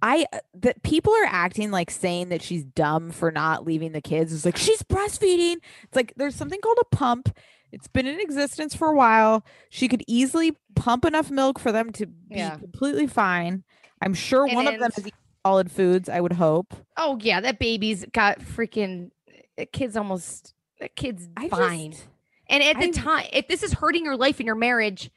[0.01, 4.31] I that people are acting like saying that she's dumb for not leaving the kids.
[4.31, 5.55] It's like she's breastfeeding.
[5.83, 7.35] It's like there's something called a pump.
[7.71, 9.43] It's been in existence for a while.
[9.69, 12.57] She could easily pump enough milk for them to be Yeah.
[12.57, 13.63] completely fine.
[14.01, 15.09] I'm sure And one of them is
[15.45, 16.07] solid foods.
[16.09, 16.73] I would hope.
[16.95, 19.09] Oh yeah, that baby's got freaking
[19.57, 21.91] that kid's almost that kid's I fine.
[21.93, 22.05] just-
[22.47, 25.09] and at the I- time, if this is hurting your life and your marriage,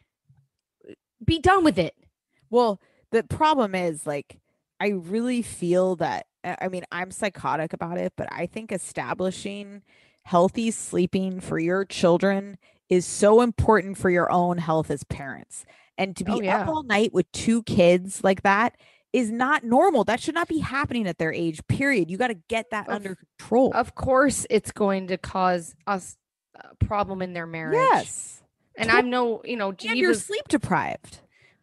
[1.23, 1.95] be done with it.
[2.49, 2.81] Well,
[3.13, 4.39] the problem is like
[4.81, 9.83] I really feel that I I mean, I'm psychotic about it, but I think establishing
[10.25, 15.65] healthy sleeping for your children is so important for your own health as parents.
[15.97, 16.63] And to oh, be Oh, yeah.
[16.63, 18.77] up all night with two kids like that
[19.13, 20.05] is not normal.
[20.05, 22.11] That should not be happening at their age, period.
[22.11, 23.73] You got to get that Of- under control.
[23.75, 26.17] Of course, it's going to cause us
[26.55, 27.75] a problem in their marriage.
[27.77, 28.43] yes.
[28.77, 31.21] and I'm no, you know, And you're sleep deprived.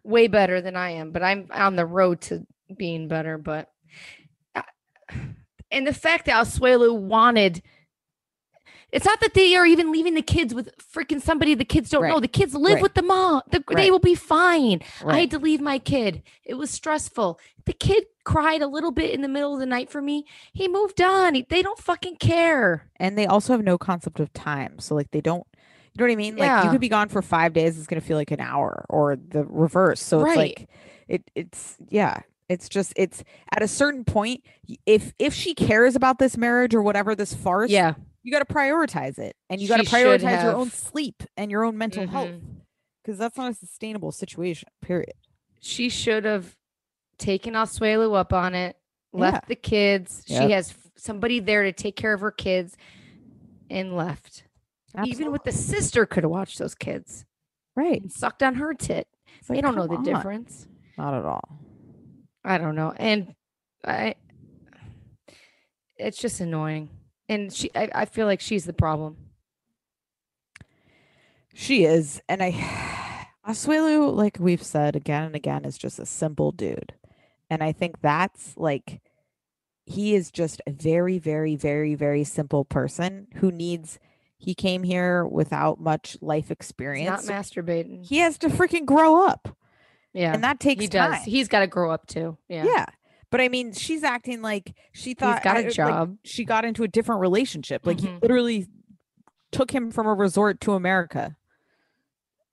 [0.07, 2.45] Way better than I am, but I'm on the road to
[2.75, 3.37] being better.
[3.37, 3.69] But
[4.55, 4.61] uh,
[5.69, 7.61] and the fact that Asuelu wanted.
[8.91, 12.07] It's not that they are even leaving the kids with freaking somebody the kids don't
[12.07, 12.19] know.
[12.21, 12.81] The kids live Right.
[12.83, 13.41] with the mom.
[13.51, 14.81] The, They will be fine.
[15.05, 16.23] I had to leave my kid.
[16.45, 17.37] It was stressful.
[17.65, 20.25] The kid cried a little bit in the middle of the night for me.
[20.53, 21.35] He moved on.
[21.35, 22.89] He- they don't fucking care.
[22.97, 24.79] and they also have no concept of time.
[24.79, 25.45] So like they don't
[25.93, 26.37] you know what I mean?
[26.37, 26.55] Yeah.
[26.57, 29.15] Like you could be gone for five days, it's gonna feel like an hour or
[29.17, 29.99] the reverse.
[30.01, 30.69] So it's like
[31.09, 32.19] it it's yeah.
[32.49, 34.43] It's just it's at a certain point
[34.85, 37.95] if if she cares about this marriage or whatever this farce, Yeah.
[38.27, 41.63] You got to prioritize it and you got to prioritize your own sleep and your
[41.63, 42.41] own mental health Mhm.
[43.01, 44.67] because that's not a sustainable situation.
[44.81, 45.13] Period.
[45.61, 46.57] She should have
[47.17, 48.75] taken Asuelu up on it,
[49.13, 49.47] left Yeah.
[49.47, 50.25] the kids.
[50.27, 50.43] Yep.
[50.43, 52.75] She has somebody there to take care of her kids
[53.69, 54.43] and left.
[55.05, 57.25] Even with the sister could have watched those kids
[57.77, 59.07] right, and sucked on her tit.
[59.39, 60.03] It's they like, don't know the on.
[60.03, 60.67] difference.
[60.97, 61.59] Not at all.
[62.43, 62.91] I don't know.
[62.97, 63.35] And
[63.85, 64.15] I
[65.95, 66.89] it's just annoying.
[67.29, 69.17] And she I, I feel like she's the problem.
[71.53, 72.51] She is, and I,
[73.47, 76.93] Asuelu, like we've said again and again, is just a simple dude,
[77.49, 79.01] and I think that's like,
[79.85, 83.97] he is just a very, very, very, very simple person who needs.
[84.37, 87.27] He came here without much life He's experience.
[87.27, 88.05] not masturbating.
[88.05, 89.57] he has to freaking grow up,
[90.13, 90.31] yeah.
[90.33, 91.15] and that takes he does.
[91.15, 91.23] time.
[91.23, 92.37] He's got to grow up too.
[92.47, 92.65] Yeah.
[92.65, 92.85] yeah.
[93.29, 96.17] But I mean, she's acting like she thought he got I- a like, job.
[96.23, 97.85] she got into a different relationship.
[97.85, 98.21] Like he Mhm.
[98.21, 98.67] literally
[99.51, 101.35] took him from a resort to America,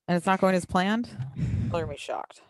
[0.08, 1.16] and it's not going as planned.
[1.70, 2.42] Color me shocked.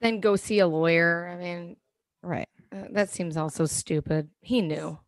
[0.00, 1.28] Then go see a lawyer.
[1.32, 1.76] I mean,
[2.22, 2.48] Right.
[2.72, 4.28] uh, that seems also stupid.
[4.40, 4.98] He knew.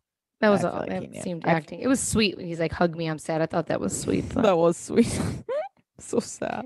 [0.41, 1.81] That was all, like he that seemed I f- acting.
[1.81, 4.25] It was sweet when he's like, "Hug me, I'm sad." I thought that was sweet,
[4.33, 5.05] but That was sweet.
[5.99, 6.65] so sad.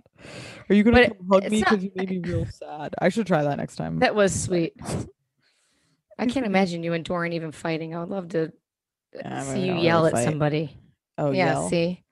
[0.70, 2.94] Are you gonna come hug it's me not- because you made me real sad?
[3.00, 4.00] I should try that next time.
[4.00, 4.74] that was sweet.
[6.20, 7.96] I can't imagine you and Dorian even fighting.
[7.96, 8.52] I would love to
[9.16, 10.26] Yeah, see you yell really at fight.
[10.26, 10.78] somebody.
[11.18, 11.70] oh yeah, yell?
[11.70, 12.04] see.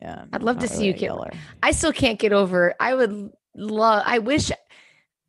[0.00, 0.24] Yeah.
[0.32, 1.30] I'd love to not see you really get- yeller.
[1.62, 2.68] I still can't get over.
[2.68, 2.76] it.
[2.80, 4.02] I would love.
[4.06, 4.50] I wish.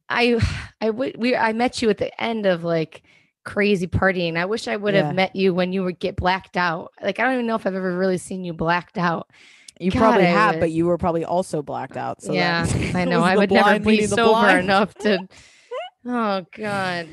[0.09, 0.39] I
[0.82, 1.18] I would.
[1.18, 1.36] We.
[1.36, 3.03] I met you at the end of like
[3.45, 4.38] crazy partying.
[4.38, 5.07] I wish I would Yeah.
[5.07, 6.91] have met you when you would get blacked out.
[7.01, 9.30] Like I don't even know if I've ever really seen you blacked out.
[9.80, 12.22] You God, probably I have, would- but you were probably also blacked out.
[12.22, 13.22] So yeah, I know.
[13.24, 15.28] I would never be sober enough to.
[16.05, 17.07] Oh God,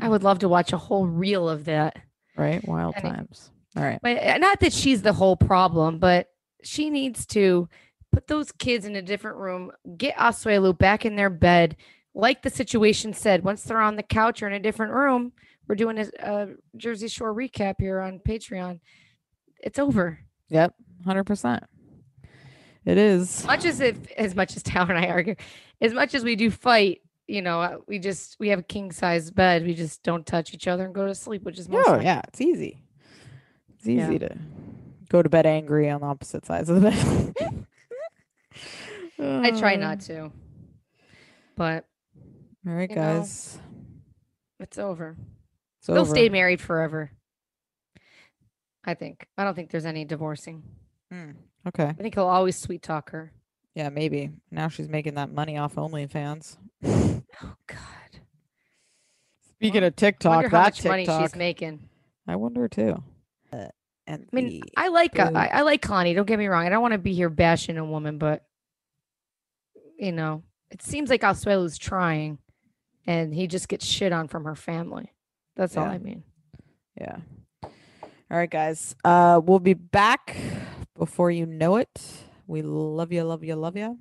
[0.00, 1.98] I would love to watch a whole reel of that.
[2.36, 2.66] Right.
[2.66, 3.50] Wild Any- times.
[3.76, 3.98] All right.
[4.02, 6.28] But uh, not that she's the whole problem, but
[6.62, 7.68] she needs to
[8.12, 11.76] put those kids in a different room, get Asuelu back in their bed.
[12.14, 15.32] Like the situation said, once they're on the couch or in a different room,
[15.66, 18.80] we're doing a, a Jersey Shore recap here on Patreon.
[19.62, 20.18] It's over.
[20.50, 20.74] Yep.
[21.04, 21.64] Hundred percent.
[22.84, 23.46] It is.
[23.46, 25.36] Much as if, as much as Tower and I argue,
[25.80, 28.92] as much as we do fight, you know, uh, we just we have a king
[28.92, 29.64] size bed.
[29.64, 32.20] We just don't touch each other and go to sleep, which is most Oh yeah,
[32.28, 32.82] it's easy.
[33.74, 34.18] It's easy Yeah.
[34.28, 34.38] to
[35.08, 37.66] go to bed angry on the opposite sides of the bed.
[39.18, 40.32] I try Uh, not to,
[41.56, 41.86] but
[42.66, 43.58] All right, you know, guys.
[44.58, 45.16] it's over.
[45.78, 46.10] It's They'll over.
[46.10, 47.12] stay married forever.
[48.84, 49.26] I think.
[49.38, 50.62] I don't think there's any divorcing.
[51.12, 51.36] Mm,
[51.68, 51.84] okay.
[51.86, 53.32] I think he'll always sweet talk her.
[53.74, 54.30] Yeah, maybe.
[54.50, 56.56] Now she's making that money off OnlyFans.
[56.84, 57.78] Oh God.
[59.54, 61.22] Speaking Well, of TikTok, Wonder how that much money TikTok.
[61.22, 61.88] she's making.
[62.28, 63.02] I wonder too.
[63.52, 63.68] Uh,
[64.06, 65.30] and I mean, I like uh.
[65.34, 66.14] I, I like Kalani.
[66.14, 66.66] Don't get me wrong.
[66.66, 68.44] I don't want to be here bashing a woman, but
[69.98, 72.38] you know, it seems like Asuelu's trying,
[73.06, 75.12] and he just gets shit on from her family.
[75.56, 76.24] That's all I mean.
[77.00, 77.18] Yeah.
[77.62, 77.70] All
[78.38, 78.96] right, guys.
[79.04, 80.36] Uh, we'll be back
[80.96, 82.00] before you know it.
[82.46, 83.98] We love you, love you, love you.